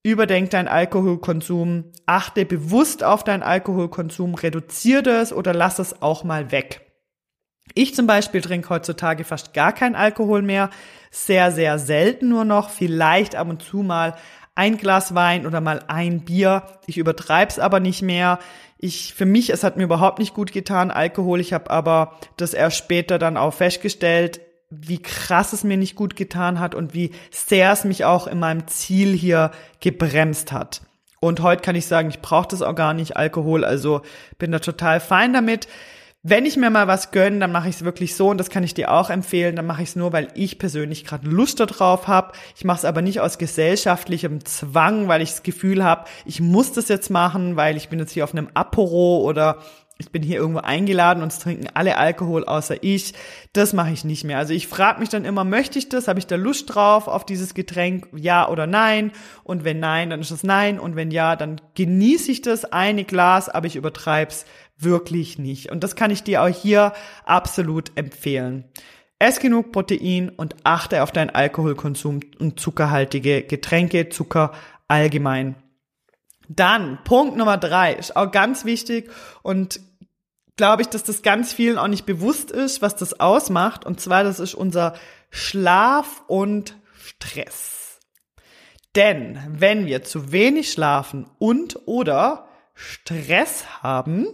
überdenk 0.04 0.50
deinen 0.50 0.68
Alkoholkonsum, 0.68 1.86
achte 2.06 2.46
bewusst 2.46 3.04
auf 3.04 3.24
deinen 3.24 3.44
Alkoholkonsum, 3.44 4.36
reduziere 4.36 5.22
es 5.22 5.32
oder 5.32 5.54
lass 5.54 5.80
es 5.80 6.02
auch 6.02 6.24
mal 6.26 6.52
weg. 6.52 6.82
Ich 7.76 7.96
zum 7.96 8.08
Beispiel 8.08 8.42
trinke 8.42 8.70
heutzutage 8.70 9.24
fast 9.24 9.54
gar 9.54 9.74
keinen 9.74 9.96
Alkohol 9.96 10.42
mehr, 10.42 10.70
sehr, 11.12 11.52
sehr 11.52 11.80
selten 11.80 12.30
nur 12.30 12.46
noch, 12.46 12.70
vielleicht 12.70 13.36
ab 13.36 13.50
und 13.50 13.62
zu 13.62 13.78
mal 13.78 14.16
ein 14.56 14.78
Glas 14.78 15.16
Wein 15.16 15.48
oder 15.48 15.62
mal 15.62 15.84
ein 15.88 16.26
Bier. 16.26 16.64
Ich 16.86 16.98
übertreib's 16.98 17.60
aber 17.60 17.80
nicht 17.80 18.02
mehr. 18.02 18.40
Ich, 18.78 19.14
für 19.14 19.26
mich, 19.26 19.50
es 19.52 19.64
hat 19.64 19.78
mir 19.78 19.84
überhaupt 19.84 20.20
nicht 20.20 20.34
gut 20.34 20.52
getan, 20.52 20.92
Alkohol. 20.92 21.40
Ich 21.40 21.54
habe 21.54 21.70
aber 21.70 22.20
das 22.38 22.54
erst 22.54 22.78
später 22.78 23.20
dann 23.20 23.38
auch 23.38 23.54
festgestellt, 23.54 24.42
wie 24.70 25.02
krass 25.02 25.54
es 25.54 25.64
mir 25.64 25.78
nicht 25.78 25.96
gut 25.96 26.16
getan 26.16 26.60
hat 26.60 26.76
und 26.76 26.94
wie 26.94 27.12
sehr 27.32 27.72
es 27.72 27.84
mich 27.86 28.06
auch 28.06 28.28
in 28.28 28.40
meinem 28.40 28.68
Ziel 28.68 29.14
hier 29.14 29.52
gebremst 29.80 30.52
hat. 30.52 30.82
Und 31.20 31.42
heute 31.42 31.62
kann 31.62 31.76
ich 31.76 31.86
sagen, 31.86 32.10
ich 32.10 32.20
brauche 32.20 32.48
das 32.50 32.62
auch 32.62 32.76
gar 32.76 32.94
nicht, 32.94 33.18
Alkohol, 33.18 33.66
also 33.66 34.02
bin 34.38 34.52
da 34.52 34.60
total 34.60 35.00
fein 35.00 35.34
damit. 35.34 35.68
Wenn 36.22 36.46
ich 36.46 36.58
mir 36.58 36.70
mal 36.70 36.88
was 36.88 37.12
gönne, 37.12 37.40
dann 37.40 37.54
mache 37.54 37.70
ich 37.70 37.76
es 37.76 37.86
wirklich 37.86 38.14
so 38.14 38.30
und 38.30 38.38
das 38.40 38.50
kann 38.50 38.64
ich 38.64 38.74
dir 38.74 38.92
auch 38.92 39.10
empfehlen. 39.10 39.56
Dann 39.56 39.66
mache 39.66 39.84
ich 39.84 39.90
es 39.90 39.96
nur, 39.96 40.12
weil 40.12 40.28
ich 40.36 40.60
persönlich 40.60 41.06
gerade 41.06 41.30
Lust 41.30 41.62
darauf 41.62 42.10
habe. 42.10 42.34
Ich 42.58 42.66
mache 42.66 42.80
es 42.80 42.86
aber 42.86 43.02
nicht 43.02 43.22
aus 43.22 43.38
gesellschaftlichem 43.38 44.44
Zwang, 44.44 45.08
weil 45.08 45.22
ich 45.22 45.30
das 45.30 45.44
Gefühl 45.44 45.82
habe, 45.82 46.10
ich 46.26 46.42
muss 46.42 46.74
das 46.74 46.90
jetzt 46.90 47.10
machen, 47.10 47.56
weil 47.56 47.78
ich 47.78 47.88
bin 47.88 48.00
jetzt 48.00 48.12
hier 48.12 48.26
auf 48.26 48.34
einem 48.34 48.50
Aporo 48.54 49.22
oder 49.22 49.60
ich 49.98 50.12
bin 50.12 50.22
hier 50.22 50.38
irgendwo 50.38 50.60
eingeladen 50.60 51.24
und 51.24 51.32
es 51.32 51.40
trinken 51.40 51.68
alle 51.74 51.98
Alkohol 51.98 52.46
außer 52.46 52.84
ich. 52.84 53.14
Das 53.54 53.72
mache 53.72 53.92
ich 53.92 54.04
nicht 54.04 54.24
mehr. 54.26 54.38
Also 54.38 54.54
ich 54.54 54.68
frage 54.68 55.00
mich 55.00 55.10
dann 55.10 55.26
immer, 55.26 55.46
möchte 55.46 55.80
ich 55.80 55.88
das? 55.88 56.10
Habe 56.10 56.20
ich 56.20 56.28
da 56.28 56.36
Lust 56.36 56.74
drauf 56.74 57.08
auf 57.08 57.26
dieses 57.26 57.54
Getränk? 57.54 58.08
Ja 58.16 58.48
oder 58.50 58.68
nein? 58.68 59.12
Und 59.44 59.64
wenn 59.64 59.80
nein, 59.80 60.10
dann 60.10 60.22
ist 60.22 60.32
es 60.32 60.44
nein. 60.44 60.80
Und 60.80 60.96
wenn 60.98 61.12
ja, 61.12 61.38
dann 61.38 61.62
genieße 61.76 62.32
ich 62.32 62.42
das 62.42 62.66
eine 62.66 63.06
Glas, 63.06 63.48
aber 63.48 63.68
ich 63.68 63.76
übertreib's 63.76 64.46
wirklich 64.80 65.38
nicht. 65.38 65.72
Und 65.72 65.84
das 65.84 65.96
kann 65.96 66.12
ich 66.12 66.24
dir 66.24 66.44
auch 66.44 66.48
hier 66.48 66.94
absolut 67.26 67.92
empfehlen. 67.96 68.66
Ess 69.20 69.40
genug 69.40 69.72
Protein 69.72 70.30
und 70.30 70.56
achte 70.64 71.04
auf 71.04 71.12
deinen 71.12 71.30
Alkoholkonsum 71.30 72.22
und 72.40 72.60
zuckerhaltige 72.60 73.44
Getränke, 73.44 74.10
Zucker 74.10 74.54
allgemein. 74.88 75.56
Dann 76.48 77.00
Punkt 77.04 77.36
Nummer 77.38 77.58
drei 77.58 77.94
ist 77.94 78.16
auch 78.16 78.32
ganz 78.32 78.66
wichtig 78.66 79.12
und 79.44 79.82
glaube 80.56 80.82
ich, 80.82 80.90
dass 80.90 81.04
das 81.04 81.22
ganz 81.22 81.54
vielen 81.54 81.78
auch 81.78 81.88
nicht 81.88 82.06
bewusst 82.06 82.52
ist, 82.52 82.82
was 82.82 82.96
das 82.96 83.20
ausmacht. 83.20 83.86
Und 83.86 84.02
zwar, 84.02 84.24
das 84.24 84.40
ist 84.40 84.56
unser 84.56 84.94
Schlaf 85.30 86.24
und 86.28 86.76
Stress. 86.98 88.00
Denn 88.96 89.40
wenn 89.48 89.86
wir 89.86 90.04
zu 90.04 90.32
wenig 90.32 90.72
schlafen 90.72 91.30
und 91.38 91.88
oder 91.88 92.48
Stress 92.74 93.84
haben, 93.84 94.28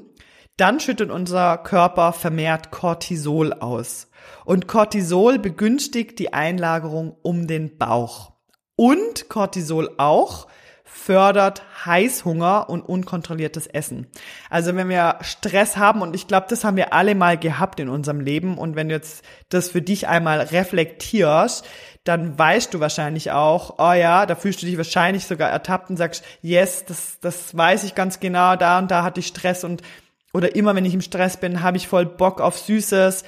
dann 0.58 0.80
schüttet 0.80 1.12
unser 1.12 1.58
Körper 1.58 2.14
vermehrt 2.14 2.72
Cortisol 2.72 3.54
aus. 3.54 4.10
Und 4.46 4.68
Cortisol 4.68 5.40
begünstigt 5.40 6.20
die 6.20 6.34
Einlagerung 6.34 7.16
um 7.22 7.48
den 7.48 7.78
Bauch. 7.78 8.32
Und 8.76 9.30
Cortisol 9.30 9.92
auch 9.98 10.48
fördert 10.84 11.64
Heißhunger 11.86 12.70
und 12.70 12.82
unkontrolliertes 12.82 13.68
Essen. 13.68 14.08
Also 14.50 14.76
wenn 14.76 14.88
wir 14.88 15.18
Stress 15.22 15.78
haben, 15.78 16.02
und 16.02 16.16
ich 16.16 16.28
glaube, 16.28 16.48
das 16.50 16.64
haben 16.64 16.78
wir 16.78 16.94
alle 16.94 17.16
mal 17.16 17.38
gehabt 17.38 17.80
in 17.80 17.90
unserem 17.90 18.22
Leben, 18.22 18.58
und 18.58 18.76
wenn 18.76 18.88
du 18.88 18.96
jetzt 18.96 19.26
das 19.50 19.70
für 19.70 19.82
dich 19.82 20.08
einmal 20.08 20.40
reflektierst, 20.40 21.66
dann 22.06 22.38
weißt 22.38 22.74
du 22.74 22.80
wahrscheinlich 22.80 23.32
auch, 23.32 23.76
oh 23.78 23.94
ja, 23.94 24.26
da 24.26 24.36
fühlst 24.36 24.62
du 24.62 24.68
dich 24.68 24.78
wahrscheinlich 24.78 25.26
sogar 25.26 25.50
ertappt 25.50 25.90
und 25.90 25.98
sagst, 25.98 26.24
yes, 26.42 26.86
das, 26.86 27.20
das 27.20 27.58
weiß 27.58 27.84
ich 27.84 27.96
ganz 27.96 28.20
genau, 28.20 28.56
da 28.56 28.80
und 28.80 28.90
da 28.90 29.04
hatte 29.04 29.20
ich 29.20 29.28
Stress 29.28 29.64
und 29.64 29.82
oder 30.36 30.56
immer 30.56 30.75
wenn 30.75 30.86
ich 30.86 30.94
im 30.94 31.01
Stress 31.01 31.38
bin, 31.38 31.62
habe 31.62 31.77
ich 31.77 31.88
voll 31.88 32.06
Bock 32.06 32.42
auf 32.42 32.60
Süßes 32.60 33.24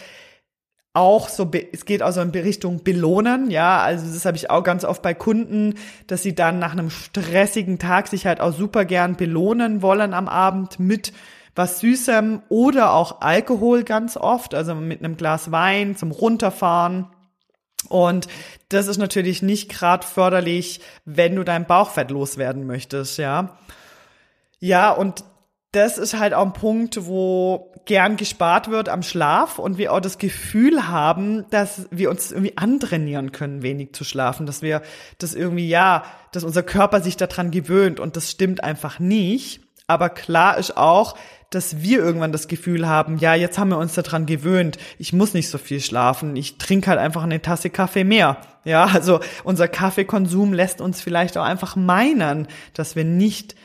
auch 0.93 1.29
so, 1.29 1.49
es 1.71 1.85
geht 1.85 2.01
also 2.01 2.21
in 2.21 2.31
Richtung 2.31 2.83
belohnen, 2.83 3.51
ja, 3.51 3.79
also 3.81 4.11
das 4.11 4.25
habe 4.25 4.35
ich 4.35 4.49
auch 4.49 4.63
ganz 4.63 4.83
oft 4.83 5.03
bei 5.03 5.13
Kunden, 5.13 5.75
dass 6.07 6.23
sie 6.23 6.33
dann 6.33 6.57
nach 6.57 6.71
einem 6.71 6.89
stressigen 6.89 7.77
Tag 7.77 8.07
sich 8.07 8.25
halt 8.25 8.41
auch 8.41 8.51
super 8.51 8.83
gern 8.83 9.15
belohnen 9.15 9.83
wollen 9.83 10.15
am 10.15 10.27
Abend 10.27 10.79
mit 10.79 11.13
was 11.53 11.81
Süßem 11.81 12.41
oder 12.49 12.93
auch 12.93 13.21
Alkohol 13.21 13.83
ganz 13.83 14.17
oft, 14.17 14.55
also 14.55 14.73
mit 14.73 15.03
einem 15.03 15.17
Glas 15.17 15.51
Wein 15.51 15.95
zum 15.95 16.09
Runterfahren. 16.09 17.07
Und 17.89 18.27
das 18.69 18.87
ist 18.87 18.97
natürlich 18.97 19.43
nicht 19.43 19.69
gerade 19.69 20.05
förderlich, 20.05 20.81
wenn 21.05 21.35
du 21.35 21.43
dein 21.43 21.67
Bauchfett 21.67 22.09
loswerden 22.09 22.65
möchtest, 22.65 23.19
ja. 23.19 23.57
Ja, 24.59 24.91
und 24.91 25.23
das 25.71 25.97
ist 25.97 26.17
halt 26.17 26.33
auch 26.33 26.45
ein 26.45 26.53
Punkt, 26.53 27.05
wo 27.05 27.73
gern 27.85 28.17
gespart 28.17 28.69
wird 28.69 28.89
am 28.89 29.03
Schlaf 29.03 29.59
und 29.59 29.77
wir 29.77 29.93
auch 29.93 29.99
das 29.99 30.17
Gefühl 30.17 30.87
haben, 30.87 31.45
dass 31.49 31.87
wir 31.91 32.09
uns 32.09 32.31
irgendwie 32.31 32.57
antrainieren 32.57 33.31
können, 33.31 33.63
wenig 33.63 33.93
zu 33.93 34.03
schlafen, 34.03 34.45
dass 34.45 34.61
wir 34.61 34.81
das 35.17 35.33
irgendwie, 35.33 35.67
ja, 35.67 36.03
dass 36.31 36.43
unser 36.43 36.63
Körper 36.63 37.01
sich 37.01 37.17
daran 37.17 37.51
gewöhnt 37.51 37.99
und 37.99 38.15
das 38.15 38.31
stimmt 38.31 38.63
einfach 38.63 38.99
nicht. 38.99 39.61
Aber 39.87 40.09
klar 40.09 40.57
ist 40.57 40.75
auch, 40.75 41.15
dass 41.49 41.81
wir 41.81 41.99
irgendwann 41.99 42.33
das 42.33 42.49
Gefühl 42.49 42.87
haben, 42.87 43.17
ja, 43.19 43.35
jetzt 43.35 43.57
haben 43.57 43.69
wir 43.69 43.77
uns 43.77 43.93
daran 43.93 44.25
gewöhnt, 44.25 44.77
ich 44.97 45.13
muss 45.13 45.33
nicht 45.33 45.49
so 45.49 45.57
viel 45.57 45.79
schlafen, 45.79 46.35
ich 46.35 46.57
trinke 46.57 46.89
halt 46.89 46.99
einfach 46.99 47.23
eine 47.23 47.41
Tasse 47.41 47.69
Kaffee 47.69 48.03
mehr. 48.03 48.37
Ja, 48.65 48.85
also 48.85 49.21
unser 49.45 49.69
Kaffeekonsum 49.69 50.51
lässt 50.51 50.81
uns 50.81 50.99
vielleicht 50.99 51.37
auch 51.37 51.45
einfach 51.45 51.77
meinen, 51.77 52.49
dass 52.73 52.97
wir 52.97 53.05
nicht 53.05 53.55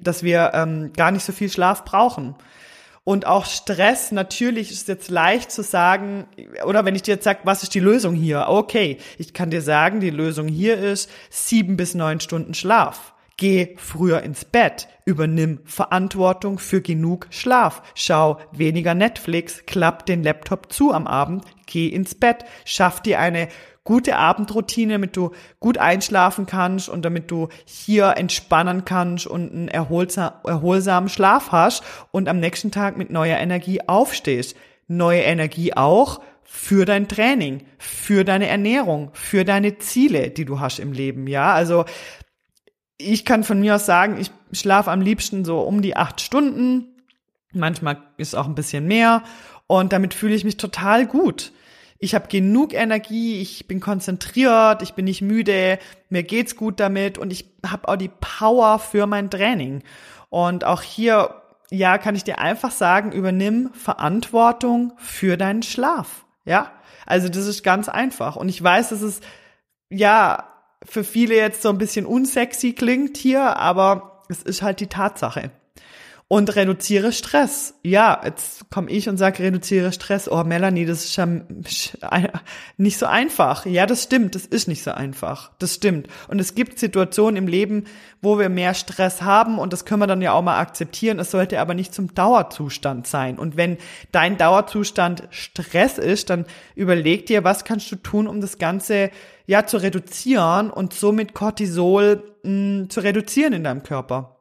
dass 0.00 0.22
wir 0.22 0.52
ähm, 0.54 0.92
gar 0.96 1.10
nicht 1.10 1.24
so 1.24 1.32
viel 1.32 1.50
Schlaf 1.50 1.84
brauchen. 1.84 2.34
Und 3.04 3.24
auch 3.24 3.44
Stress, 3.44 4.10
natürlich 4.10 4.72
ist 4.72 4.88
jetzt 4.88 5.10
leicht 5.10 5.52
zu 5.52 5.62
sagen, 5.62 6.26
oder 6.66 6.84
wenn 6.84 6.96
ich 6.96 7.02
dir 7.02 7.14
jetzt 7.14 7.24
sage, 7.24 7.38
was 7.44 7.62
ist 7.62 7.72
die 7.74 7.80
Lösung 7.80 8.16
hier? 8.16 8.46
Okay, 8.48 8.98
ich 9.16 9.32
kann 9.32 9.50
dir 9.50 9.62
sagen, 9.62 10.00
die 10.00 10.10
Lösung 10.10 10.48
hier 10.48 10.76
ist 10.76 11.08
sieben 11.30 11.76
bis 11.76 11.94
neun 11.94 12.18
Stunden 12.18 12.52
Schlaf. 12.52 13.14
Geh 13.36 13.76
früher 13.76 14.22
ins 14.22 14.44
Bett, 14.44 14.88
übernimm 15.04 15.60
Verantwortung 15.64 16.58
für 16.58 16.80
genug 16.80 17.28
Schlaf, 17.30 17.82
schau 17.94 18.38
weniger 18.50 18.94
Netflix, 18.94 19.64
klapp 19.66 20.04
den 20.06 20.24
Laptop 20.24 20.72
zu 20.72 20.92
am 20.92 21.06
Abend, 21.06 21.44
geh 21.66 21.88
ins 21.88 22.14
Bett, 22.14 22.44
schaff 22.64 23.02
dir 23.02 23.20
eine 23.20 23.48
gute 23.84 24.16
Abendroutine, 24.16 24.94
damit 24.94 25.16
du 25.16 25.30
gut 25.60 25.78
einschlafen 25.78 26.46
kannst 26.46 26.88
und 26.88 27.04
damit 27.04 27.30
du 27.30 27.48
hier 27.64 28.14
entspannen 28.16 28.84
kannst 28.84 29.26
und 29.26 29.52
einen 29.52 29.68
erholsamen 29.68 31.08
Schlaf 31.08 31.52
hast 31.52 31.84
und 32.10 32.28
am 32.28 32.40
nächsten 32.40 32.70
Tag 32.70 32.96
mit 32.96 33.10
neuer 33.10 33.38
Energie 33.38 33.80
aufstehst. 33.86 34.56
Neue 34.88 35.22
Energie 35.22 35.74
auch 35.74 36.20
für 36.42 36.84
dein 36.84 37.08
Training, 37.08 37.64
für 37.78 38.24
deine 38.24 38.48
Ernährung, 38.48 39.10
für 39.14 39.44
deine 39.44 39.78
Ziele, 39.78 40.30
die 40.30 40.44
du 40.44 40.60
hast 40.60 40.78
im 40.78 40.92
Leben. 40.92 41.26
Ja, 41.26 41.52
also 41.52 41.84
ich 42.98 43.24
kann 43.24 43.44
von 43.44 43.60
mir 43.60 43.76
aus 43.76 43.86
sagen, 43.86 44.18
ich 44.18 44.30
schlafe 44.52 44.90
am 44.90 45.00
liebsten 45.00 45.44
so 45.44 45.60
um 45.60 45.82
die 45.82 45.96
acht 45.96 46.20
Stunden. 46.20 46.88
Manchmal 47.52 47.98
ist 48.16 48.34
auch 48.34 48.46
ein 48.46 48.54
bisschen 48.54 48.86
mehr. 48.86 49.22
Und 49.66 49.92
damit 49.92 50.14
fühle 50.14 50.34
ich 50.34 50.44
mich 50.44 50.56
total 50.56 51.06
gut 51.06 51.52
ich 51.98 52.14
habe 52.14 52.28
genug 52.28 52.74
Energie, 52.74 53.40
ich 53.40 53.66
bin 53.66 53.80
konzentriert, 53.80 54.82
ich 54.82 54.94
bin 54.94 55.06
nicht 55.06 55.22
müde, 55.22 55.78
mir 56.10 56.22
geht's 56.22 56.56
gut 56.56 56.78
damit 56.78 57.18
und 57.18 57.32
ich 57.32 57.50
habe 57.66 57.88
auch 57.88 57.96
die 57.96 58.10
Power 58.20 58.78
für 58.78 59.06
mein 59.06 59.30
Training. 59.30 59.82
Und 60.28 60.64
auch 60.64 60.82
hier, 60.82 61.42
ja, 61.70 61.98
kann 61.98 62.14
ich 62.14 62.24
dir 62.24 62.38
einfach 62.38 62.70
sagen, 62.70 63.12
übernimm 63.12 63.70
Verantwortung 63.72 64.92
für 64.98 65.36
deinen 65.36 65.62
Schlaf. 65.62 66.26
Ja, 66.44 66.72
also 67.06 67.28
das 67.28 67.46
ist 67.46 67.62
ganz 67.62 67.88
einfach. 67.88 68.36
Und 68.36 68.48
ich 68.48 68.62
weiß, 68.62 68.90
dass 68.90 69.00
es 69.00 69.20
ja 69.88 70.48
für 70.84 71.02
viele 71.02 71.34
jetzt 71.34 71.62
so 71.62 71.70
ein 71.70 71.78
bisschen 71.78 72.04
unsexy 72.04 72.74
klingt 72.74 73.16
hier, 73.16 73.56
aber 73.56 74.22
es 74.28 74.42
ist 74.42 74.62
halt 74.62 74.80
die 74.80 74.88
Tatsache. 74.88 75.50
Und 76.28 76.56
reduziere 76.56 77.12
Stress. 77.12 77.74
Ja, 77.84 78.20
jetzt 78.24 78.68
komme 78.68 78.90
ich 78.90 79.08
und 79.08 79.16
sage, 79.16 79.44
reduziere 79.44 79.92
Stress. 79.92 80.28
Oh, 80.28 80.42
Melanie, 80.42 80.84
das 80.84 81.04
ist 81.04 81.14
ja 81.14 81.24
nicht 82.76 82.98
so 82.98 83.06
einfach. 83.06 83.64
Ja, 83.64 83.86
das 83.86 84.02
stimmt, 84.02 84.34
das 84.34 84.44
ist 84.44 84.66
nicht 84.66 84.82
so 84.82 84.90
einfach. 84.90 85.52
Das 85.60 85.74
stimmt. 85.74 86.08
Und 86.26 86.40
es 86.40 86.56
gibt 86.56 86.80
Situationen 86.80 87.36
im 87.36 87.46
Leben, 87.46 87.84
wo 88.22 88.40
wir 88.40 88.48
mehr 88.48 88.74
Stress 88.74 89.22
haben 89.22 89.60
und 89.60 89.72
das 89.72 89.84
können 89.84 90.00
wir 90.00 90.08
dann 90.08 90.20
ja 90.20 90.32
auch 90.32 90.42
mal 90.42 90.58
akzeptieren. 90.58 91.20
Es 91.20 91.30
sollte 91.30 91.60
aber 91.60 91.74
nicht 91.74 91.94
zum 91.94 92.12
Dauerzustand 92.12 93.06
sein. 93.06 93.38
Und 93.38 93.56
wenn 93.56 93.78
dein 94.10 94.36
Dauerzustand 94.36 95.28
Stress 95.30 95.96
ist, 95.96 96.28
dann 96.30 96.44
überleg 96.74 97.26
dir, 97.26 97.44
was 97.44 97.64
kannst 97.64 97.92
du 97.92 97.96
tun, 97.96 98.26
um 98.26 98.40
das 98.40 98.58
Ganze 98.58 99.10
ja 99.46 99.64
zu 99.64 99.76
reduzieren 99.76 100.70
und 100.70 100.92
somit 100.92 101.34
Cortisol 101.34 102.24
mh, 102.42 102.88
zu 102.88 102.98
reduzieren 102.98 103.52
in 103.52 103.62
deinem 103.62 103.84
Körper. 103.84 104.35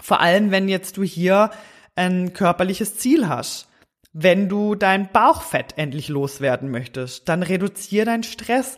Vor 0.00 0.20
allem, 0.20 0.50
wenn 0.50 0.68
jetzt 0.68 0.96
du 0.96 1.02
hier 1.02 1.50
ein 1.94 2.32
körperliches 2.32 2.96
Ziel 2.96 3.28
hast. 3.28 3.68
Wenn 4.12 4.48
du 4.48 4.74
dein 4.74 5.10
Bauchfett 5.10 5.78
endlich 5.78 6.08
loswerden 6.08 6.70
möchtest, 6.70 7.28
dann 7.28 7.42
reduzier 7.42 8.04
deinen 8.04 8.24
Stress, 8.24 8.76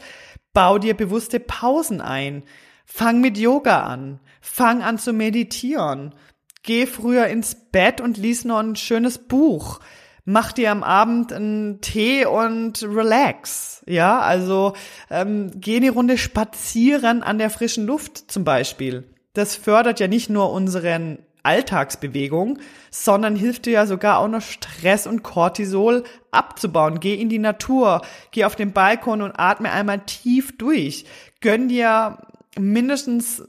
bau 0.53 0.79
dir 0.79 0.94
bewusste 0.94 1.40
Pausen 1.40 2.00
ein, 2.00 2.44
fang 2.87 3.20
mit 3.20 3.37
Yoga 3.37 3.83
an, 3.83 4.20
fang 4.40 4.83
an 4.83 4.98
zu 4.98 5.12
meditieren, 5.12 6.14
geh 6.62 6.87
früher 6.87 7.27
ins 7.27 7.57
Bett 7.57 8.00
und 8.00 8.16
lies 8.16 8.44
noch 8.44 8.59
ein 8.59 8.77
schönes 8.77 9.18
Buch, 9.18 9.81
mach 10.24 10.53
dir 10.53 10.70
am 10.70 10.85
Abend 10.85 11.33
einen 11.33 11.81
Tee 11.81 12.27
und 12.27 12.83
relax. 12.85 13.83
Ja, 13.87 14.20
also 14.20 14.74
ähm, 15.11 15.50
geh 15.57 15.77
eine 15.77 15.90
Runde 15.90 16.16
spazieren 16.16 17.24
an 17.24 17.38
der 17.38 17.50
frischen 17.50 17.87
Luft 17.87 18.31
zum 18.31 18.44
Beispiel. 18.44 19.13
Das 19.34 19.56
fördert 19.56 20.00
ja 20.00 20.08
nicht 20.08 20.30
nur 20.30 20.50
unseren 20.52 21.18
Alltagsbewegung, 21.42 22.58
sondern 22.90 23.36
hilft 23.36 23.66
dir 23.66 23.72
ja 23.74 23.86
sogar 23.86 24.18
auch 24.18 24.28
noch 24.28 24.40
Stress 24.40 25.06
und 25.06 25.22
Cortisol 25.22 26.04
abzubauen. 26.30 27.00
Geh 27.00 27.14
in 27.14 27.28
die 27.28 27.38
Natur, 27.38 28.00
geh 28.30 28.44
auf 28.44 28.56
den 28.56 28.72
Balkon 28.72 29.20
und 29.20 29.38
atme 29.38 29.70
einmal 29.70 30.00
tief 30.00 30.56
durch. 30.56 31.04
Gönn 31.40 31.68
dir 31.68 32.18
mindestens 32.58 33.46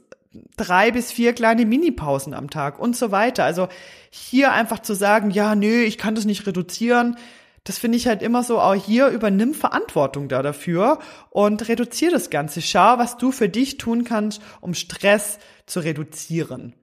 drei 0.56 0.90
bis 0.90 1.10
vier 1.10 1.32
kleine 1.32 1.64
Minipausen 1.64 2.34
am 2.34 2.50
Tag 2.50 2.78
und 2.78 2.94
so 2.94 3.10
weiter. 3.10 3.44
Also 3.44 3.68
hier 4.10 4.52
einfach 4.52 4.80
zu 4.80 4.94
sagen, 4.94 5.30
ja, 5.30 5.54
nö, 5.54 5.82
ich 5.82 5.96
kann 5.96 6.14
das 6.14 6.26
nicht 6.26 6.46
reduzieren, 6.46 7.16
das 7.66 7.78
finde 7.78 7.98
ich 7.98 8.06
halt 8.06 8.22
immer 8.22 8.44
so, 8.44 8.60
auch 8.60 8.74
hier 8.74 9.08
übernimm 9.08 9.52
Verantwortung 9.52 10.28
da 10.28 10.40
dafür 10.40 11.00
und 11.30 11.68
reduziere 11.68 12.12
das 12.12 12.30
Ganze. 12.30 12.62
Schau, 12.62 12.98
was 12.98 13.18
du 13.18 13.32
für 13.32 13.48
dich 13.48 13.76
tun 13.76 14.04
kannst, 14.04 14.40
um 14.60 14.72
Stress 14.72 15.40
zu 15.66 15.80
reduzieren. 15.80 16.76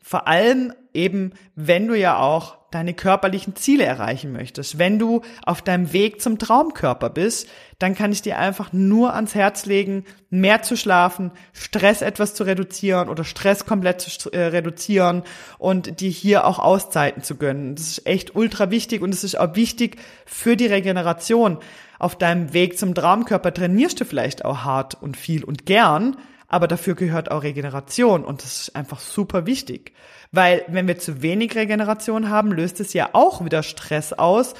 Vor 0.00 0.28
allem 0.28 0.72
eben, 0.98 1.32
wenn 1.54 1.86
du 1.86 1.94
ja 1.94 2.18
auch 2.18 2.58
deine 2.70 2.92
körperlichen 2.92 3.56
Ziele 3.56 3.84
erreichen 3.84 4.30
möchtest. 4.32 4.78
Wenn 4.78 4.98
du 4.98 5.22
auf 5.42 5.62
deinem 5.62 5.92
Weg 5.94 6.20
zum 6.20 6.38
Traumkörper 6.38 7.08
bist, 7.08 7.48
dann 7.78 7.94
kann 7.94 8.12
ich 8.12 8.20
dir 8.20 8.36
einfach 8.36 8.74
nur 8.74 9.14
ans 9.14 9.34
Herz 9.34 9.64
legen, 9.64 10.04
mehr 10.28 10.62
zu 10.62 10.76
schlafen, 10.76 11.30
Stress 11.54 12.02
etwas 12.02 12.34
zu 12.34 12.44
reduzieren 12.44 13.08
oder 13.08 13.24
Stress 13.24 13.64
komplett 13.64 14.02
zu 14.02 14.30
äh, 14.32 14.48
reduzieren 14.48 15.22
und 15.56 16.00
dir 16.00 16.10
hier 16.10 16.46
auch 16.46 16.58
Auszeiten 16.58 17.22
zu 17.22 17.36
gönnen. 17.36 17.74
Das 17.74 17.86
ist 17.86 18.06
echt 18.06 18.36
ultra 18.36 18.70
wichtig 18.70 19.00
und 19.00 19.14
es 19.14 19.24
ist 19.24 19.38
auch 19.40 19.54
wichtig 19.56 19.96
für 20.26 20.54
die 20.54 20.66
Regeneration. 20.66 21.58
Auf 21.98 22.16
deinem 22.16 22.52
Weg 22.52 22.78
zum 22.78 22.94
Traumkörper 22.94 23.54
trainierst 23.54 24.00
du 24.00 24.04
vielleicht 24.04 24.44
auch 24.44 24.64
hart 24.64 25.00
und 25.00 25.16
viel 25.16 25.42
und 25.42 25.64
gern, 25.64 26.18
aber 26.48 26.66
dafür 26.66 26.94
gehört 26.94 27.30
auch 27.30 27.42
Regeneration 27.42 28.24
und 28.24 28.42
das 28.42 28.62
ist 28.62 28.76
einfach 28.76 29.00
super 29.00 29.46
wichtig. 29.46 29.92
Weil 30.32 30.64
wenn 30.68 30.88
wir 30.88 30.98
zu 30.98 31.22
wenig 31.22 31.54
Regeneration 31.54 32.30
haben, 32.30 32.52
löst 32.52 32.80
es 32.80 32.94
ja 32.94 33.10
auch 33.12 33.44
wieder 33.44 33.62
Stress 33.62 34.14
aus. 34.14 34.54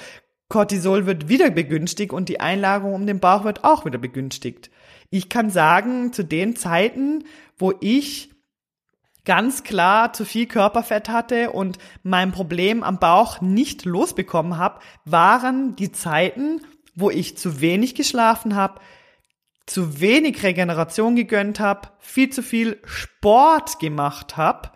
Cortisol 0.48 1.06
wird 1.06 1.28
wieder 1.28 1.50
begünstigt 1.50 2.12
und 2.12 2.28
die 2.28 2.40
Einlagerung 2.40 2.94
um 2.94 3.06
den 3.06 3.20
Bauch 3.20 3.44
wird 3.44 3.64
auch 3.64 3.84
wieder 3.84 3.98
begünstigt. 3.98 4.70
Ich 5.10 5.30
kann 5.30 5.50
sagen, 5.50 6.12
zu 6.12 6.24
den 6.24 6.56
Zeiten, 6.56 7.24
wo 7.56 7.72
ich 7.80 8.30
ganz 9.24 9.62
klar 9.62 10.12
zu 10.12 10.24
viel 10.24 10.46
Körperfett 10.46 11.08
hatte 11.08 11.50
und 11.50 11.78
mein 12.02 12.32
Problem 12.32 12.82
am 12.82 12.98
Bauch 12.98 13.40
nicht 13.40 13.84
losbekommen 13.84 14.56
habe, 14.56 14.80
waren 15.04 15.76
die 15.76 15.92
Zeiten, 15.92 16.62
wo 16.94 17.10
ich 17.10 17.36
zu 17.36 17.60
wenig 17.60 17.94
geschlafen 17.94 18.56
habe, 18.56 18.80
zu 19.68 20.00
wenig 20.00 20.42
Regeneration 20.42 21.14
gegönnt 21.14 21.60
habe, 21.60 21.88
viel 21.98 22.30
zu 22.30 22.42
viel 22.42 22.80
Sport 22.84 23.78
gemacht 23.78 24.36
habe, 24.36 24.70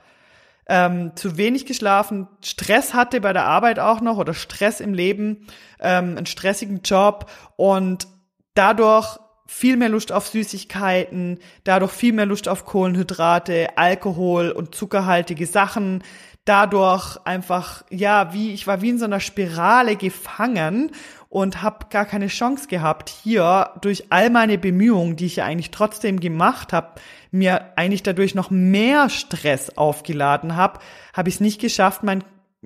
ähm, 0.69 1.13
zu 1.17 1.37
wenig 1.37 1.67
geschlafen, 1.67 2.29
Stress 2.45 2.95
hatte 2.95 3.21
bei 3.21 3.33
der 3.33 3.47
Arbeit 3.47 3.79
auch 3.79 4.01
noch 4.01 4.19
oder 4.19 4.35
Stress 4.35 4.81
im 4.81 4.95
Leben, 4.95 5.47
ähm, 5.81 6.17
einen 6.17 6.27
stressigen 6.27 6.83
Job 6.83 7.31
und 7.57 8.07
dadurch 8.55 9.19
viel 9.47 9.77
mehr 9.77 9.89
Lust 9.89 10.13
auf 10.13 10.29
Süßigkeiten, 10.29 11.39
dadurch 11.65 11.93
viel 11.93 12.13
mehr 12.13 12.27
Lust 12.27 12.49
auf 12.49 12.65
Kohlenhydrate, 12.65 13.77
Alkohol 13.77 14.51
und 14.51 14.75
zuckerhaltige 14.75 15.47
Sachen, 15.47 16.03
dadurch 16.45 17.19
einfach, 17.25 17.85
ja, 17.91 18.33
wie, 18.33 18.53
ich 18.53 18.67
war 18.67 18.83
wie 18.83 18.91
in 18.91 18.99
so 18.99 19.05
einer 19.05 19.21
Spirale 19.21 19.97
gefangen 19.97 20.93
und 21.33 21.63
habe 21.63 21.87
gar 21.89 22.05
keine 22.05 22.27
Chance 22.27 22.69
gehabt, 22.69 23.09
hier 23.09 23.71
durch 23.81 24.05
all 24.11 24.29
meine 24.29 24.59
Bemühungen, 24.59 25.17
die 25.17 25.25
ich 25.25 25.37
ja 25.37 25.47
eigentlich 25.47 25.71
trotzdem 25.71 26.21
gemacht 26.21 26.75
habe, 26.75 27.01
mir 27.31 27.73
eigentlich 27.77 28.03
dadurch 28.03 28.35
noch 28.35 28.51
mehr 28.51 29.09
Stress 29.09 29.79
aufgeladen 29.79 30.57
habe, 30.57 30.81
habe 31.15 31.31
ich 31.31 31.37
es 31.37 31.41
nicht 31.41 31.59
geschafft, 31.59 32.03
mein 32.03 32.23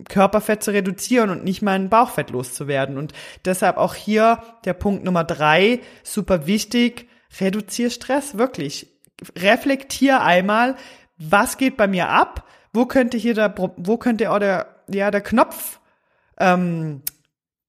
Körperfett 0.08 0.64
zu 0.64 0.72
reduzieren 0.72 1.30
und 1.30 1.44
nicht 1.44 1.62
meinen 1.62 1.90
Bauchfett 1.90 2.30
loszuwerden. 2.30 2.98
Und 2.98 3.12
deshalb 3.44 3.76
auch 3.76 3.94
hier 3.94 4.42
der 4.64 4.74
Punkt 4.74 5.04
Nummer 5.04 5.22
drei, 5.22 5.78
super 6.02 6.48
wichtig, 6.48 7.08
reduziere 7.40 7.92
Stress, 7.92 8.36
wirklich. 8.36 8.88
Reflektier 9.38 10.22
einmal, 10.22 10.74
was 11.18 11.56
geht 11.56 11.76
bei 11.76 11.86
mir 11.86 12.08
ab, 12.08 12.44
wo 12.72 12.84
könnte 12.86 13.16
hier 13.16 13.34
der, 13.34 13.54
wo 13.56 13.96
könnte 13.96 14.32
auch 14.32 14.40
der, 14.40 14.74
ja, 14.88 15.12
der 15.12 15.20
Knopf 15.20 15.78
ähm, 16.36 17.02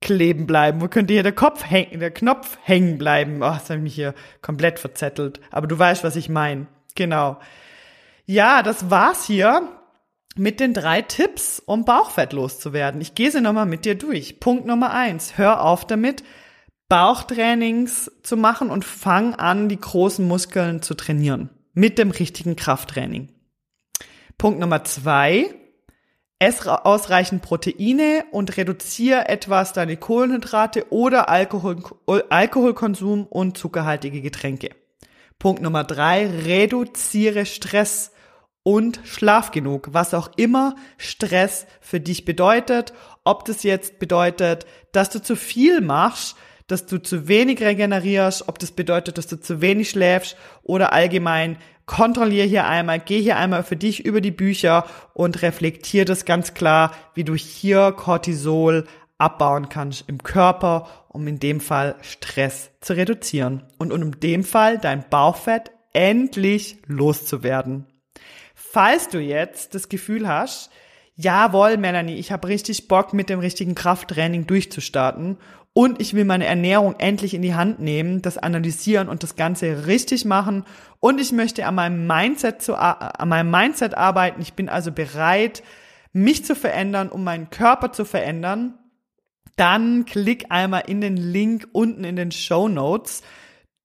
kleben 0.01 0.47
bleiben? 0.47 0.81
Wo 0.81 0.87
könnte 0.87 1.13
hier 1.13 1.23
der 1.23 1.33
Kopf 1.33 1.63
hängen, 1.63 1.99
der 1.99 2.11
Knopf 2.11 2.57
hängen 2.63 2.97
bleiben? 2.97 3.37
Oh, 3.37 3.49
das 3.49 3.69
habe 3.69 3.75
ich 3.75 3.83
mich 3.83 3.95
hier 3.95 4.13
komplett 4.41 4.79
verzettelt. 4.79 5.39
Aber 5.51 5.67
du 5.67 5.77
weißt, 5.77 6.03
was 6.03 6.15
ich 6.15 6.29
meine. 6.29 6.67
Genau. 6.95 7.39
Ja, 8.25 8.63
das 8.63 8.89
war's 8.89 9.25
hier 9.25 9.61
mit 10.35 10.59
den 10.59 10.73
drei 10.73 11.01
Tipps, 11.01 11.61
um 11.65 11.85
Bauchfett 11.85 12.33
loszuwerden. 12.33 13.01
Ich 13.01 13.15
gehe 13.15 13.31
sie 13.31 13.41
nochmal 13.41 13.65
mit 13.65 13.85
dir 13.85 13.95
durch. 13.95 14.39
Punkt 14.39 14.65
Nummer 14.65 14.91
eins. 14.91 15.37
Hör 15.37 15.61
auf 15.61 15.85
damit, 15.85 16.23
Bauchtrainings 16.89 18.11
zu 18.23 18.37
machen 18.37 18.69
und 18.69 18.85
fang 18.85 19.35
an, 19.35 19.67
die 19.67 19.79
großen 19.79 20.25
Muskeln 20.25 20.81
zu 20.81 20.93
trainieren. 20.93 21.49
Mit 21.73 21.97
dem 21.97 22.11
richtigen 22.11 22.55
Krafttraining. 22.55 23.29
Punkt 24.37 24.59
Nummer 24.59 24.83
zwei 24.83 25.53
Ess 26.39 26.67
ausreichend 26.67 27.41
Proteine 27.41 28.25
und 28.31 28.57
reduziere 28.57 29.27
etwas 29.27 29.73
deine 29.73 29.97
Kohlenhydrate 29.97 30.91
oder 30.91 31.29
Alkohol, 31.29 31.77
Alkoholkonsum 32.29 33.25
und 33.25 33.57
zuckerhaltige 33.57 34.21
Getränke. 34.21 34.69
Punkt 35.39 35.61
Nummer 35.61 35.83
drei, 35.83 36.27
reduziere 36.27 37.45
Stress 37.47 38.11
und 38.61 38.99
schlaf 39.03 39.51
genug, 39.51 39.89
was 39.93 40.13
auch 40.13 40.29
immer 40.35 40.75
Stress 40.97 41.65
für 41.79 41.99
dich 41.99 42.25
bedeutet. 42.25 42.93
Ob 43.23 43.45
das 43.45 43.63
jetzt 43.63 43.97
bedeutet, 43.97 44.65
dass 44.91 45.09
du 45.09 45.21
zu 45.21 45.35
viel 45.35 45.81
machst, 45.81 46.35
dass 46.67 46.85
du 46.85 47.01
zu 47.01 47.27
wenig 47.27 47.61
regenerierst, 47.61 48.47
ob 48.47 48.59
das 48.59 48.71
bedeutet, 48.71 49.17
dass 49.17 49.27
du 49.27 49.39
zu 49.39 49.61
wenig 49.61 49.89
schläfst 49.89 50.35
oder 50.63 50.93
allgemein 50.93 51.57
kontrollier 51.87 52.43
hier 52.43 52.67
einmal, 52.67 52.99
geh 52.99 53.19
hier 53.19 53.37
einmal 53.37 53.63
für 53.63 53.77
dich 53.77 54.05
über 54.05 54.21
die 54.21 54.31
Bücher 54.31 54.85
und 55.13 55.41
reflektier 55.41 56.05
das 56.05 56.25
ganz 56.25 56.53
klar, 56.53 56.91
wie 57.15 57.23
du 57.23 57.33
hier 57.33 57.91
Cortisol 57.93 58.85
abbauen 59.17 59.69
kannst 59.69 60.07
im 60.07 60.21
Körper, 60.21 60.87
um 61.07 61.27
in 61.27 61.39
dem 61.39 61.59
Fall 61.59 61.95
Stress 62.01 62.69
zu 62.81 62.93
reduzieren 62.93 63.63
und 63.79 63.91
um 63.91 64.03
in 64.03 64.11
dem 64.19 64.43
Fall 64.43 64.77
dein 64.77 65.09
Bauchfett 65.09 65.71
endlich 65.93 66.77
loszuwerden. 66.85 67.87
Falls 68.53 69.09
du 69.09 69.19
jetzt 69.19 69.73
das 69.73 69.89
Gefühl 69.89 70.27
hast, 70.27 70.69
jawohl, 71.15 71.77
Melanie, 71.77 72.15
ich 72.15 72.31
habe 72.31 72.49
richtig 72.49 72.87
Bock, 72.87 73.13
mit 73.13 73.29
dem 73.29 73.39
richtigen 73.39 73.73
Krafttraining 73.73 74.45
durchzustarten 74.45 75.37
und 75.77 76.01
ich 76.01 76.15
will 76.15 76.25
meine 76.25 76.47
Ernährung 76.47 76.95
endlich 76.97 77.35
in 77.35 77.43
die 77.43 77.53
Hand 77.53 77.79
nehmen, 77.79 78.23
das 78.23 78.39
analysieren 78.39 79.09
und 79.09 79.21
das 79.21 79.35
Ganze 79.35 79.85
richtig 79.85 80.25
machen. 80.25 80.65
Und 80.99 81.21
ich 81.21 81.31
möchte 81.31 81.67
an 81.67 81.75
meinem 81.75 82.07
Mindset 82.07 82.63
zu, 82.63 82.75
an 82.75 83.29
meinem 83.29 83.51
Mindset 83.51 83.93
arbeiten. 83.93 84.41
Ich 84.41 84.55
bin 84.55 84.69
also 84.69 84.91
bereit, 84.91 85.61
mich 86.13 86.43
zu 86.43 86.55
verändern, 86.55 87.09
um 87.09 87.23
meinen 87.23 87.51
Körper 87.51 87.91
zu 87.91 88.05
verändern. 88.05 88.73
Dann 89.55 90.05
klick 90.05 90.47
einmal 90.49 90.85
in 90.87 90.99
den 90.99 91.15
Link 91.15 91.67
unten 91.73 92.03
in 92.05 92.15
den 92.15 92.31
Show 92.31 92.67
Notes. 92.67 93.21